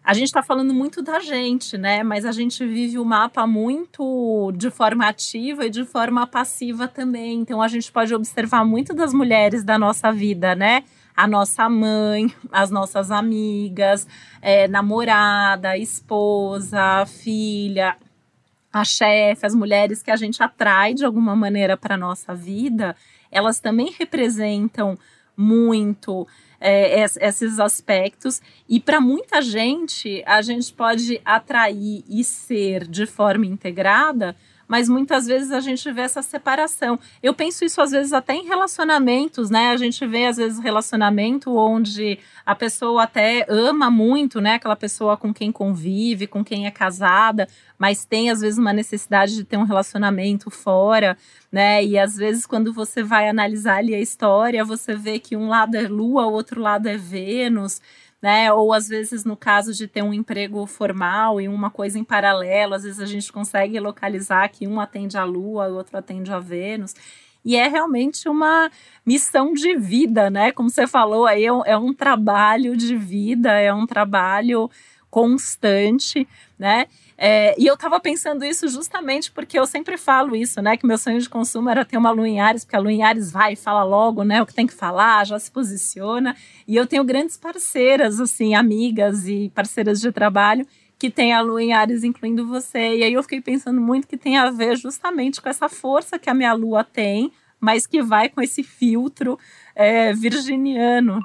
a 0.03 0.13
gente 0.13 0.25
está 0.25 0.43
falando 0.43 0.73
muito 0.73 1.01
da 1.01 1.21
gente, 1.21 1.77
né? 1.77 2.03
Mas 2.03 2.25
a 2.25 2.31
gente 2.33 2.65
vive 2.65 2.99
o 2.99 3.05
mapa 3.05 3.47
muito 3.47 4.51
de 4.53 4.69
forma 4.69 5.07
ativa 5.07 5.65
e 5.65 5.69
de 5.69 5.85
forma 5.85 6.27
passiva 6.27 6.89
também. 6.89 7.39
Então 7.39 7.61
a 7.61 7.69
gente 7.69 7.89
pode 7.89 8.13
observar 8.13 8.65
muito 8.65 8.93
das 8.93 9.13
mulheres 9.13 9.63
da 9.63 9.79
nossa 9.79 10.11
vida, 10.11 10.55
né? 10.55 10.83
A 11.15 11.25
nossa 11.25 11.69
mãe, 11.69 12.33
as 12.51 12.69
nossas 12.69 13.11
amigas, 13.11 14.05
é, 14.41 14.67
namorada, 14.67 15.77
esposa, 15.77 17.05
filha, 17.05 17.95
a 18.73 18.83
chefe, 18.83 19.45
as 19.45 19.55
mulheres 19.55 20.03
que 20.03 20.11
a 20.11 20.17
gente 20.17 20.43
atrai 20.43 20.93
de 20.93 21.05
alguma 21.05 21.33
maneira 21.33 21.77
para 21.77 21.95
nossa 21.95 22.35
vida, 22.35 22.93
elas 23.31 23.59
também 23.61 23.95
representam 23.97 24.97
muito 25.37 26.27
é, 26.63 27.01
esses 27.01 27.59
aspectos. 27.59 28.41
E 28.69 28.79
para 28.79 29.01
muita 29.01 29.41
gente, 29.41 30.23
a 30.25 30.41
gente 30.41 30.71
pode 30.73 31.19
atrair 31.25 32.03
e 32.07 32.23
ser 32.23 32.87
de 32.87 33.05
forma 33.05 33.45
integrada 33.45 34.33
mas 34.73 34.89
muitas 34.89 35.27
vezes 35.27 35.51
a 35.51 35.59
gente 35.59 35.91
vê 35.91 36.01
essa 36.01 36.23
separação. 36.23 36.99
Eu 37.21 37.31
penso 37.31 37.63
isso 37.63 37.79
às 37.79 37.91
vezes 37.91 38.11
até 38.11 38.33
em 38.33 38.47
relacionamentos, 38.47 39.51
né? 39.51 39.69
A 39.69 39.77
gente 39.77 40.03
vê 40.07 40.25
às 40.25 40.37
vezes 40.37 40.57
relacionamento 40.57 41.55
onde 41.55 42.17
a 42.43 42.55
pessoa 42.55 43.03
até 43.03 43.45
ama 43.47 43.91
muito, 43.91 44.41
né? 44.41 44.55
Aquela 44.55 44.75
pessoa 44.75 45.15
com 45.15 45.31
quem 45.31 45.51
convive, 45.51 46.25
com 46.25 46.43
quem 46.43 46.65
é 46.65 46.71
casada, 46.71 47.47
mas 47.77 48.03
tem 48.03 48.31
às 48.31 48.41
vezes 48.41 48.57
uma 48.57 48.73
necessidade 48.73 49.35
de 49.35 49.43
ter 49.43 49.57
um 49.57 49.63
relacionamento 49.63 50.49
fora, 50.49 51.15
né? 51.51 51.85
E 51.85 51.95
às 51.95 52.15
vezes 52.15 52.47
quando 52.47 52.73
você 52.73 53.03
vai 53.03 53.29
analisar 53.29 53.77
ali 53.77 53.93
a 53.93 53.99
história, 53.99 54.65
você 54.65 54.95
vê 54.95 55.19
que 55.19 55.37
um 55.37 55.49
lado 55.49 55.75
é 55.75 55.87
Lua, 55.87 56.25
o 56.25 56.31
outro 56.33 56.59
lado 56.59 56.87
é 56.87 56.97
Vênus 56.97 57.79
né? 58.23 58.53
Ou 58.53 58.71
às 58.71 58.87
vezes 58.87 59.25
no 59.25 59.35
caso 59.35 59.73
de 59.73 59.85
ter 59.85 60.01
um 60.01 60.13
emprego 60.13 60.65
formal 60.65 61.41
e 61.41 61.49
uma 61.49 61.69
coisa 61.69 61.99
em 61.99 62.05
paralelo, 62.05 62.73
às 62.73 62.83
vezes 62.83 63.01
a 63.01 63.05
gente 63.05 63.29
consegue 63.33 63.77
localizar 63.81 64.47
que 64.47 64.65
um 64.65 64.79
atende 64.79 65.17
a 65.17 65.25
Lua, 65.25 65.67
o 65.67 65.75
outro 65.75 65.97
atende 65.97 66.31
a 66.31 66.39
Vênus. 66.39 66.95
E 67.43 67.57
é 67.57 67.67
realmente 67.67 68.29
uma 68.29 68.71
missão 69.05 69.51
de 69.53 69.75
vida, 69.75 70.29
né? 70.29 70.53
Como 70.53 70.69
você 70.69 70.87
falou, 70.87 71.25
aí 71.25 71.43
é 71.43 71.51
um, 71.51 71.65
é 71.65 71.93
trabalho 71.93 72.77
de 72.77 72.95
vida, 72.95 73.51
é 73.59 73.73
um 73.73 73.85
trabalho 73.85 74.71
constante, 75.09 76.25
né? 76.57 76.87
É, 77.25 77.55
e 77.57 77.65
eu 77.65 77.75
estava 77.75 78.01
pensando 78.01 78.43
isso 78.43 78.67
justamente 78.67 79.31
porque 79.31 79.57
eu 79.57 79.65
sempre 79.65 79.95
falo 79.95 80.35
isso, 80.35 80.61
né? 80.61 80.75
Que 80.75 80.85
meu 80.85 80.97
sonho 80.97 81.21
de 81.21 81.29
consumo 81.29 81.69
era 81.69 81.85
ter 81.85 81.95
uma 81.95 82.11
lua 82.11 82.27
em 82.27 82.41
Ares, 82.41 82.65
porque 82.65 82.75
a 82.75 82.79
lua 82.79 82.91
em 82.91 83.01
Ares 83.01 83.31
vai 83.31 83.53
e 83.53 83.55
fala 83.55 83.81
logo, 83.81 84.25
né? 84.25 84.41
O 84.41 84.45
que 84.45 84.53
tem 84.53 84.67
que 84.67 84.73
falar, 84.73 85.25
já 85.25 85.39
se 85.39 85.49
posiciona. 85.49 86.35
E 86.67 86.75
eu 86.75 86.85
tenho 86.85 87.01
grandes 87.05 87.37
parceiras, 87.37 88.19
assim, 88.19 88.55
amigas 88.55 89.25
e 89.25 89.49
parceiras 89.55 90.01
de 90.01 90.11
trabalho 90.11 90.67
que 90.99 91.09
tem 91.09 91.31
a 91.31 91.39
lua 91.39 91.63
em 91.63 91.71
Ares, 91.71 92.03
incluindo 92.03 92.45
você. 92.45 92.97
E 92.97 93.03
aí 93.03 93.13
eu 93.13 93.23
fiquei 93.23 93.39
pensando 93.39 93.79
muito 93.79 94.05
que 94.05 94.17
tem 94.17 94.35
a 94.35 94.51
ver 94.51 94.75
justamente 94.75 95.41
com 95.41 95.47
essa 95.47 95.69
força 95.69 96.19
que 96.19 96.29
a 96.29 96.33
minha 96.33 96.51
lua 96.51 96.83
tem, 96.83 97.31
mas 97.57 97.87
que 97.87 98.01
vai 98.01 98.27
com 98.27 98.41
esse 98.41 98.63
filtro 98.63 99.39
é, 99.73 100.11
virginiano. 100.11 101.21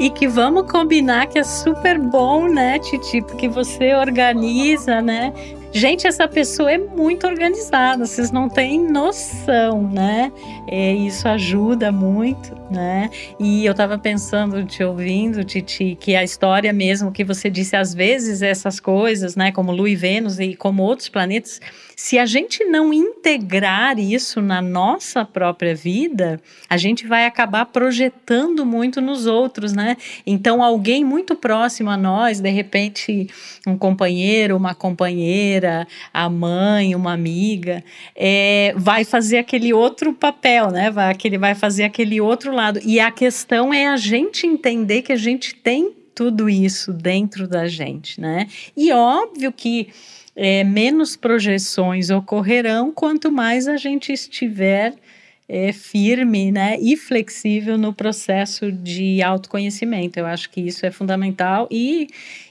E 0.00 0.08
que 0.08 0.26
vamos 0.26 0.70
combinar 0.72 1.26
que 1.26 1.38
é 1.38 1.44
super 1.44 1.98
bom, 1.98 2.48
né, 2.48 2.78
Titi? 2.78 3.20
Porque 3.20 3.46
você 3.48 3.94
organiza, 3.94 5.02
né? 5.02 5.30
Gente, 5.72 6.06
essa 6.06 6.26
pessoa 6.26 6.72
é 6.72 6.78
muito 6.78 7.26
organizada, 7.26 8.06
vocês 8.06 8.32
não 8.32 8.48
têm 8.48 8.80
noção, 8.90 9.82
né? 9.82 10.32
É, 10.66 10.94
isso 10.94 11.28
ajuda 11.28 11.92
muito, 11.92 12.54
né? 12.70 13.10
E 13.38 13.64
eu 13.64 13.72
estava 13.72 13.98
pensando, 13.98 14.64
te 14.64 14.82
ouvindo, 14.84 15.42
Titi, 15.44 15.96
que 16.00 16.14
a 16.14 16.22
história 16.22 16.72
mesmo 16.72 17.10
que 17.12 17.24
você 17.24 17.50
disse, 17.50 17.76
às 17.76 17.92
vezes 17.92 18.42
essas 18.42 18.78
coisas, 18.78 19.34
né, 19.36 19.50
como 19.50 19.72
Lua 19.72 19.90
e 19.90 19.96
Vênus 19.96 20.38
e 20.38 20.54
como 20.54 20.82
outros 20.82 21.08
planetas, 21.08 21.60
se 22.00 22.18
a 22.18 22.24
gente 22.24 22.64
não 22.64 22.94
integrar 22.94 23.98
isso 23.98 24.40
na 24.40 24.62
nossa 24.62 25.22
própria 25.22 25.74
vida, 25.74 26.40
a 26.66 26.78
gente 26.78 27.06
vai 27.06 27.26
acabar 27.26 27.66
projetando 27.66 28.64
muito 28.64 29.02
nos 29.02 29.26
outros, 29.26 29.74
né? 29.74 29.98
Então, 30.26 30.62
alguém 30.62 31.04
muito 31.04 31.36
próximo 31.36 31.90
a 31.90 31.98
nós, 31.98 32.40
de 32.40 32.48
repente, 32.48 33.28
um 33.66 33.76
companheiro, 33.76 34.56
uma 34.56 34.74
companheira, 34.74 35.86
a 36.10 36.26
mãe, 36.30 36.94
uma 36.94 37.12
amiga, 37.12 37.84
é, 38.16 38.72
vai 38.78 39.04
fazer 39.04 39.36
aquele 39.36 39.74
outro 39.74 40.14
papel, 40.14 40.70
né? 40.70 40.90
Vai, 40.90 41.10
aquele, 41.10 41.36
vai 41.36 41.54
fazer 41.54 41.84
aquele 41.84 42.18
outro 42.18 42.50
lado. 42.60 42.80
E 42.84 43.00
a 43.00 43.10
questão 43.10 43.72
é 43.72 43.88
a 43.88 43.96
gente 43.96 44.46
entender 44.46 45.02
que 45.02 45.12
a 45.12 45.16
gente 45.16 45.54
tem 45.54 45.92
tudo 46.14 46.50
isso 46.50 46.92
dentro 46.92 47.48
da 47.48 47.66
gente, 47.66 48.20
né? 48.20 48.46
E 48.76 48.92
óbvio 48.92 49.50
que 49.50 49.88
é, 50.36 50.62
menos 50.64 51.16
projeções 51.16 52.10
ocorrerão 52.10 52.92
quanto 52.92 53.32
mais 53.32 53.66
a 53.66 53.76
gente 53.76 54.12
estiver 54.12 54.94
é, 55.52 55.72
firme 55.72 56.52
né, 56.52 56.78
e 56.80 56.96
flexível 56.96 57.76
no 57.76 57.92
processo 57.92 58.70
de 58.70 59.20
autoconhecimento. 59.20 60.16
Eu 60.16 60.26
acho 60.26 60.48
que 60.48 60.60
isso 60.60 60.86
é 60.86 60.92
fundamental 60.92 61.66
e, 61.68 62.06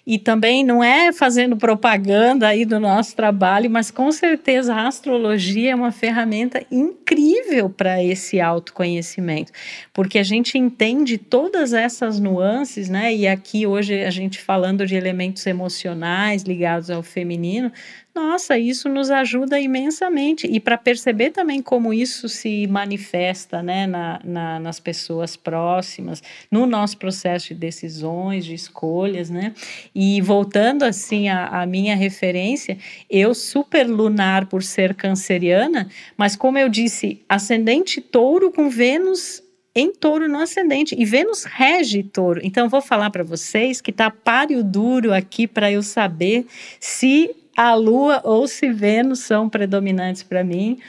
e 0.06 0.20
também 0.20 0.66
não 0.66 0.84
é 0.84 1.14
fazendo 1.14 1.56
propaganda 1.56 2.48
aí 2.48 2.66
do 2.66 2.78
nosso 2.78 3.16
trabalho, 3.16 3.70
mas 3.70 3.90
com 3.90 4.12
certeza 4.12 4.76
a 4.76 4.86
astrologia 4.86 5.72
é 5.72 5.76
uma 5.76 5.94
ferramenta 5.94 6.62
incrível 6.70 7.39
para 7.70 8.04
esse 8.04 8.40
autoconhecimento, 8.40 9.52
porque 9.94 10.20
a 10.20 10.24
gente 10.24 10.58
entende 10.58 11.18
todas 11.18 11.74
essas 11.74 12.20
nuances, 12.20 12.90
né? 12.90 13.14
E 13.14 13.28
aqui 13.28 13.66
hoje 13.66 14.04
a 14.04 14.10
gente 14.10 14.40
falando 14.40 14.86
de 14.86 14.96
elementos 14.96 15.46
emocionais 15.46 16.44
ligados 16.44 16.90
ao 16.90 17.02
feminino, 17.02 17.72
nossa, 18.20 18.58
isso 18.58 18.90
nos 18.90 19.10
ajuda 19.10 19.60
imensamente. 19.60 20.46
E 20.46 20.60
para 20.60 20.78
perceber 20.78 21.30
também 21.32 21.62
como 21.62 21.94
isso 21.94 22.28
se 22.28 22.68
manifesta 22.68 23.64
né, 23.64 23.88
na, 23.88 24.20
na, 24.24 24.60
nas 24.60 24.80
pessoas 24.80 25.38
próximas, 25.38 26.22
no 26.52 26.66
nosso 26.66 26.98
processo 26.98 27.50
de 27.50 27.56
decisões, 27.56 28.44
de 28.44 28.54
escolhas, 28.54 29.30
né? 29.30 29.54
E 29.96 30.20
voltando 30.22 30.84
assim 30.84 31.30
à, 31.30 31.66
minha 31.66 31.96
referência, 31.96 32.78
eu 33.10 33.34
super 33.34 33.88
lunar 33.88 34.48
por 34.48 34.64
ser 34.64 34.94
canceriana, 34.94 35.90
mas 36.18 36.36
como 36.36 36.58
eu 36.58 36.68
disse, 36.68 37.22
ascendente 37.30 38.02
touro 38.02 38.52
com 38.52 38.70
Vênus 38.70 39.42
em 39.74 39.94
touro 39.94 40.28
no 40.28 40.40
ascendente. 40.40 40.96
E 40.98 41.06
Vênus 41.06 41.46
rege 41.46 42.04
touro. 42.04 42.42
Então, 42.44 42.68
vou 42.68 42.82
falar 42.82 43.10
para 43.12 43.24
vocês 43.24 43.80
que 43.80 43.92
tá 43.92 44.10
páreo 44.10 44.64
duro 44.64 45.14
aqui 45.14 45.48
para 45.48 45.72
eu 45.72 45.82
saber 45.82 46.46
se 46.80 47.34
a 47.60 47.74
Lua 47.74 48.22
ou 48.24 48.48
se 48.48 48.72
Vênus 48.72 49.20
são 49.20 49.50
predominantes 49.50 50.24
para 50.24 50.46
mim. 50.46 50.80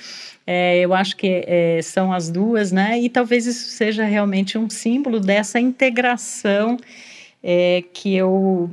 É, 0.46 0.78
eu 0.78 0.94
acho 0.94 1.16
que 1.16 1.42
é, 1.44 1.80
são 1.82 2.12
as 2.12 2.30
duas, 2.30 2.70
né? 2.70 2.96
E 3.00 3.08
talvez 3.08 3.44
isso 3.44 3.70
seja 3.70 4.04
realmente 4.04 4.56
um 4.56 4.70
símbolo 4.70 5.18
dessa 5.18 5.58
integração 5.58 6.76
é, 7.42 7.82
que 7.92 8.14
eu 8.14 8.70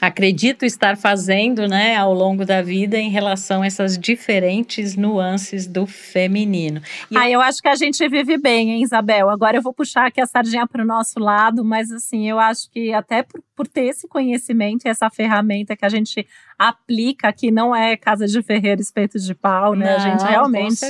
acredito 0.00 0.64
estar 0.64 0.96
fazendo, 0.96 1.66
né, 1.66 1.96
ao 1.96 2.12
longo 2.12 2.44
da 2.44 2.60
vida 2.60 2.98
em 2.98 3.08
relação 3.08 3.62
a 3.62 3.66
essas 3.66 3.96
diferentes 3.96 4.96
nuances 4.96 5.66
do 5.66 5.86
feminino. 5.86 6.82
E 7.10 7.16
ah, 7.16 7.30
eu 7.30 7.40
acho 7.40 7.62
que 7.62 7.68
a 7.68 7.74
gente 7.74 8.06
vive 8.08 8.36
bem, 8.36 8.72
hein, 8.72 8.82
Isabel? 8.82 9.30
Agora 9.30 9.56
eu 9.56 9.62
vou 9.62 9.72
puxar 9.72 10.08
aqui 10.08 10.20
a 10.20 10.26
sardinha 10.26 10.66
para 10.66 10.82
o 10.82 10.86
nosso 10.86 11.18
lado, 11.18 11.64
mas 11.64 11.90
assim, 11.90 12.28
eu 12.28 12.38
acho 12.38 12.70
que 12.70 12.92
até 12.92 13.22
por, 13.22 13.40
por 13.54 13.68
ter 13.68 13.84
esse 13.84 14.08
conhecimento 14.08 14.84
e 14.84 14.88
essa 14.88 15.08
ferramenta 15.08 15.76
que 15.76 15.84
a 15.84 15.88
gente 15.88 16.26
aplica, 16.58 17.32
que 17.32 17.50
não 17.50 17.74
é 17.74 17.96
casa 17.96 18.26
de 18.26 18.42
ferreiro 18.42 18.80
espeto 18.80 19.18
de 19.18 19.34
pau, 19.34 19.74
né? 19.74 19.86
Não, 19.86 19.96
a 19.96 19.98
gente 19.98 20.24
realmente 20.24 20.84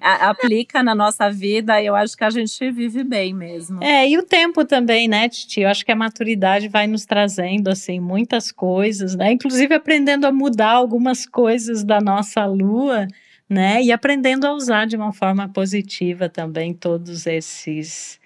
a, 0.00 0.30
aplica 0.30 0.82
na 0.82 0.94
nossa 0.94 1.30
vida 1.30 1.80
e 1.80 1.86
eu 1.86 1.94
acho 1.94 2.16
que 2.16 2.24
a 2.24 2.30
gente 2.30 2.70
vive 2.70 3.04
bem 3.04 3.34
mesmo. 3.34 3.82
É, 3.82 4.08
e 4.08 4.18
o 4.18 4.22
tempo 4.22 4.64
também, 4.64 5.08
né, 5.08 5.28
Titi? 5.28 5.60
Eu 5.60 5.68
acho 5.68 5.84
que 5.84 5.92
a 5.92 5.96
maturidade 5.96 6.68
vai 6.68 6.86
nos 6.86 7.04
trazendo, 7.04 7.68
assim, 7.68 8.00
muitas 8.00 8.52
coisas, 8.52 9.14
né? 9.14 9.32
Inclusive 9.32 9.74
aprendendo 9.74 10.26
a 10.26 10.32
mudar 10.32 10.72
algumas 10.72 11.26
coisas 11.26 11.84
da 11.84 12.00
nossa 12.00 12.46
lua, 12.46 13.06
né? 13.48 13.82
E 13.82 13.90
aprendendo 13.90 14.46
a 14.46 14.52
usar 14.52 14.86
de 14.86 14.96
uma 14.96 15.12
forma 15.12 15.48
positiva 15.48 16.28
também 16.28 16.74
todos 16.74 17.26
esses 17.26 18.20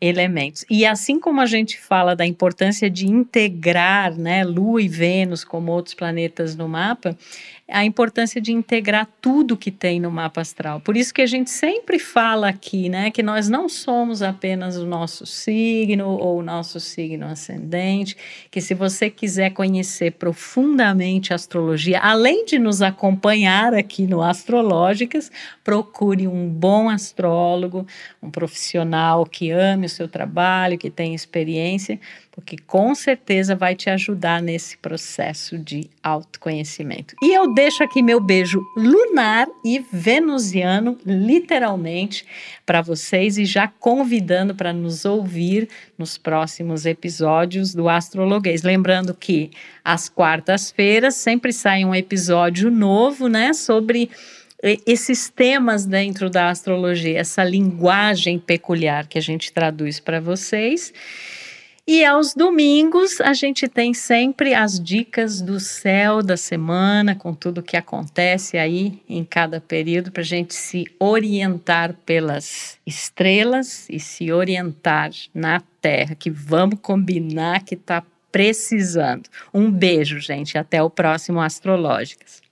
elementos. 0.00 0.64
E 0.68 0.84
assim 0.84 1.18
como 1.18 1.40
a 1.40 1.46
gente 1.46 1.78
fala 1.78 2.14
da 2.14 2.26
importância 2.26 2.90
de 2.90 3.06
integrar, 3.06 4.14
né, 4.14 4.44
Lua 4.44 4.82
e 4.82 4.88
Vênus 4.88 5.42
como 5.42 5.72
outros 5.72 5.94
planetas 5.94 6.54
no 6.54 6.68
mapa, 6.68 7.16
a 7.68 7.84
importância 7.84 8.40
de 8.40 8.52
integrar 8.52 9.08
tudo 9.20 9.56
que 9.56 9.72
tem 9.72 9.98
no 9.98 10.10
mapa 10.10 10.40
astral. 10.40 10.80
Por 10.80 10.96
isso 10.96 11.12
que 11.12 11.22
a 11.22 11.26
gente 11.26 11.50
sempre 11.50 11.98
fala 11.98 12.48
aqui, 12.48 12.88
né, 12.88 13.10
que 13.10 13.22
nós 13.22 13.48
não 13.48 13.68
somos 13.68 14.22
apenas 14.22 14.76
o 14.76 14.86
nosso 14.86 15.26
signo 15.26 16.08
ou 16.08 16.38
o 16.38 16.42
nosso 16.42 16.78
signo 16.78 17.26
ascendente, 17.26 18.16
que 18.50 18.60
se 18.60 18.74
você 18.74 19.10
quiser 19.10 19.50
conhecer 19.50 20.12
profundamente 20.12 21.32
a 21.32 21.36
astrologia, 21.36 21.98
além 21.98 22.44
de 22.44 22.58
nos 22.58 22.82
acompanhar 22.82 23.74
aqui 23.74 24.06
no 24.06 24.22
Astrológicas, 24.22 25.32
procure 25.64 26.28
um 26.28 26.48
bom 26.48 26.88
astrólogo, 26.88 27.84
um 28.22 28.30
profissional 28.30 29.26
que 29.26 29.50
ame 29.50 29.85
o 29.86 29.90
seu 29.90 30.08
trabalho, 30.08 30.78
que 30.78 30.90
tenha 30.90 31.14
experiência, 31.14 31.98
porque 32.30 32.58
com 32.58 32.94
certeza 32.94 33.56
vai 33.56 33.74
te 33.74 33.88
ajudar 33.88 34.42
nesse 34.42 34.76
processo 34.76 35.58
de 35.58 35.88
autoconhecimento. 36.02 37.16
E 37.22 37.32
eu 37.32 37.54
deixo 37.54 37.82
aqui 37.82 38.02
meu 38.02 38.20
beijo 38.20 38.62
lunar 38.76 39.48
e 39.64 39.82
venusiano, 39.90 40.98
literalmente, 41.06 42.26
para 42.66 42.82
vocês 42.82 43.38
e 43.38 43.46
já 43.46 43.66
convidando 43.66 44.54
para 44.54 44.72
nos 44.72 45.06
ouvir 45.06 45.68
nos 45.96 46.18
próximos 46.18 46.84
episódios 46.84 47.74
do 47.74 47.88
Astrologuês. 47.88 48.62
Lembrando 48.62 49.14
que 49.14 49.50
às 49.82 50.08
quartas-feiras 50.08 51.14
sempre 51.14 51.52
sai 51.52 51.84
um 51.84 51.94
episódio 51.94 52.70
novo, 52.70 53.28
né, 53.28 53.54
sobre 53.54 54.10
esses 54.62 55.28
temas 55.28 55.84
dentro 55.84 56.30
da 56.30 56.50
astrologia, 56.50 57.18
essa 57.18 57.44
linguagem 57.44 58.38
peculiar 58.38 59.06
que 59.06 59.18
a 59.18 59.22
gente 59.22 59.52
traduz 59.52 60.00
para 60.00 60.20
vocês. 60.20 60.92
E 61.88 62.04
aos 62.04 62.34
domingos 62.34 63.20
a 63.20 63.32
gente 63.32 63.68
tem 63.68 63.94
sempre 63.94 64.54
as 64.54 64.80
dicas 64.80 65.40
do 65.40 65.60
céu 65.60 66.20
da 66.20 66.36
semana, 66.36 67.14
com 67.14 67.32
tudo 67.32 67.62
que 67.62 67.76
acontece 67.76 68.58
aí 68.58 69.00
em 69.08 69.22
cada 69.22 69.60
período, 69.60 70.10
para 70.10 70.22
a 70.22 70.24
gente 70.24 70.52
se 70.52 70.84
orientar 70.98 71.94
pelas 72.04 72.76
estrelas 72.84 73.88
e 73.88 74.00
se 74.00 74.32
orientar 74.32 75.10
na 75.32 75.62
Terra, 75.80 76.16
que 76.16 76.28
vamos 76.28 76.80
combinar 76.80 77.62
que 77.62 77.76
está 77.76 78.02
precisando. 78.32 79.28
Um 79.54 79.70
beijo, 79.70 80.18
gente. 80.18 80.58
Até 80.58 80.82
o 80.82 80.90
próximo 80.90 81.40
Astrológicas. 81.40 82.45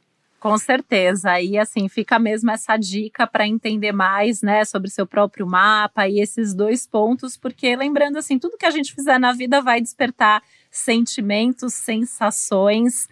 Com 0.45 0.59
certeza. 0.59 1.41
E 1.41 1.57
assim, 1.57 1.89
fica 1.89 2.19
mesmo 2.19 2.51
essa 2.51 2.77
dica 2.77 3.27
para 3.27 3.49
entender 3.49 3.93
mais, 3.93 4.43
né, 4.43 4.63
sobre 4.67 4.91
seu 4.91 5.07
próprio 5.07 5.47
mapa 5.47 6.07
e 6.07 6.21
esses 6.21 6.53
dois 6.53 6.87
pontos, 6.87 7.35
porque 7.35 7.75
lembrando 7.75 8.19
assim, 8.19 8.39
tudo 8.39 8.59
que 8.59 8.67
a 8.67 8.71
gente 8.71 8.95
fizer 8.95 9.19
na 9.19 9.33
vida 9.33 9.63
vai 9.63 9.81
despertar 9.81 10.43
sentimentos, 10.71 11.73
sensações, 11.73 13.09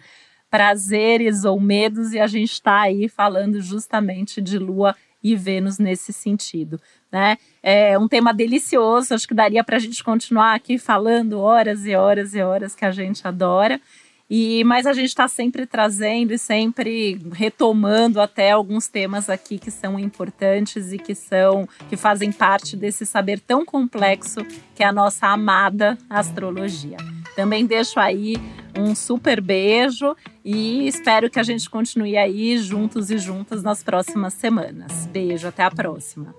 prazeres 0.50 1.46
ou 1.46 1.58
medos, 1.58 2.12
e 2.12 2.20
a 2.20 2.26
gente 2.26 2.52
está 2.52 2.82
aí 2.82 3.08
falando 3.08 3.62
justamente 3.62 4.42
de 4.42 4.58
lua 4.58 4.94
e 5.24 5.34
Vênus 5.34 5.78
nesse 5.78 6.12
sentido, 6.12 6.78
né? 7.10 7.38
É 7.62 7.98
um 7.98 8.08
tema 8.08 8.34
delicioso, 8.34 9.14
acho 9.14 9.26
que 9.26 9.32
daria 9.32 9.64
para 9.64 9.76
a 9.76 9.80
gente 9.80 10.04
continuar 10.04 10.52
aqui 10.52 10.76
falando 10.76 11.40
horas 11.40 11.86
e 11.86 11.94
horas 11.94 12.34
e 12.34 12.42
horas 12.42 12.74
que 12.74 12.84
a 12.84 12.90
gente 12.90 13.26
adora. 13.26 13.80
E, 14.34 14.64
mas 14.64 14.86
a 14.86 14.94
gente 14.94 15.08
está 15.08 15.28
sempre 15.28 15.66
trazendo 15.66 16.32
e 16.32 16.38
sempre 16.38 17.20
retomando 17.32 18.18
até 18.18 18.50
alguns 18.50 18.88
temas 18.88 19.28
aqui 19.28 19.58
que 19.58 19.70
são 19.70 19.98
importantes 19.98 20.90
e 20.90 20.96
que 20.96 21.14
são 21.14 21.68
que 21.90 21.98
fazem 21.98 22.32
parte 22.32 22.74
desse 22.74 23.04
saber 23.04 23.40
tão 23.40 23.62
complexo 23.62 24.40
que 24.74 24.82
é 24.82 24.86
a 24.86 24.92
nossa 24.92 25.26
amada 25.26 25.98
astrologia. 26.08 26.96
Também 27.36 27.66
deixo 27.66 28.00
aí 28.00 28.36
um 28.74 28.94
super 28.94 29.38
beijo 29.38 30.16
e 30.42 30.88
espero 30.88 31.28
que 31.28 31.38
a 31.38 31.42
gente 31.42 31.68
continue 31.68 32.16
aí 32.16 32.56
juntos 32.56 33.10
e 33.10 33.18
juntas 33.18 33.62
nas 33.62 33.82
próximas 33.82 34.32
semanas. 34.32 35.04
Beijo, 35.08 35.46
até 35.46 35.62
a 35.62 35.70
próxima. 35.70 36.34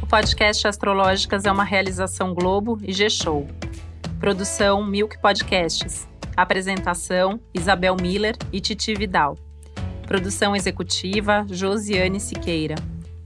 O 0.00 0.06
podcast 0.06 0.66
Astrológicas 0.66 1.44
é 1.44 1.52
uma 1.52 1.64
realização 1.64 2.32
Globo 2.32 2.78
e 2.82 2.90
G-Show. 2.90 3.46
Produção 4.22 4.86
Milk 4.86 5.18
Podcasts. 5.18 6.08
Apresentação 6.36 7.40
Isabel 7.52 7.96
Miller 8.00 8.36
e 8.52 8.60
Titi 8.60 8.94
Vidal. 8.94 9.36
Produção 10.06 10.54
executiva 10.54 11.44
Josiane 11.50 12.20
Siqueira. 12.20 12.76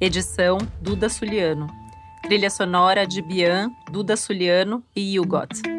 Edição 0.01 0.57
Duda 0.81 1.11
Suliano. 1.11 1.67
Trilha 2.23 2.49
sonora 2.49 3.07
de 3.07 3.21
Bian, 3.21 3.71
Duda 3.93 4.17
Suliano 4.17 4.83
e 4.97 5.21
Hugot. 5.21 5.76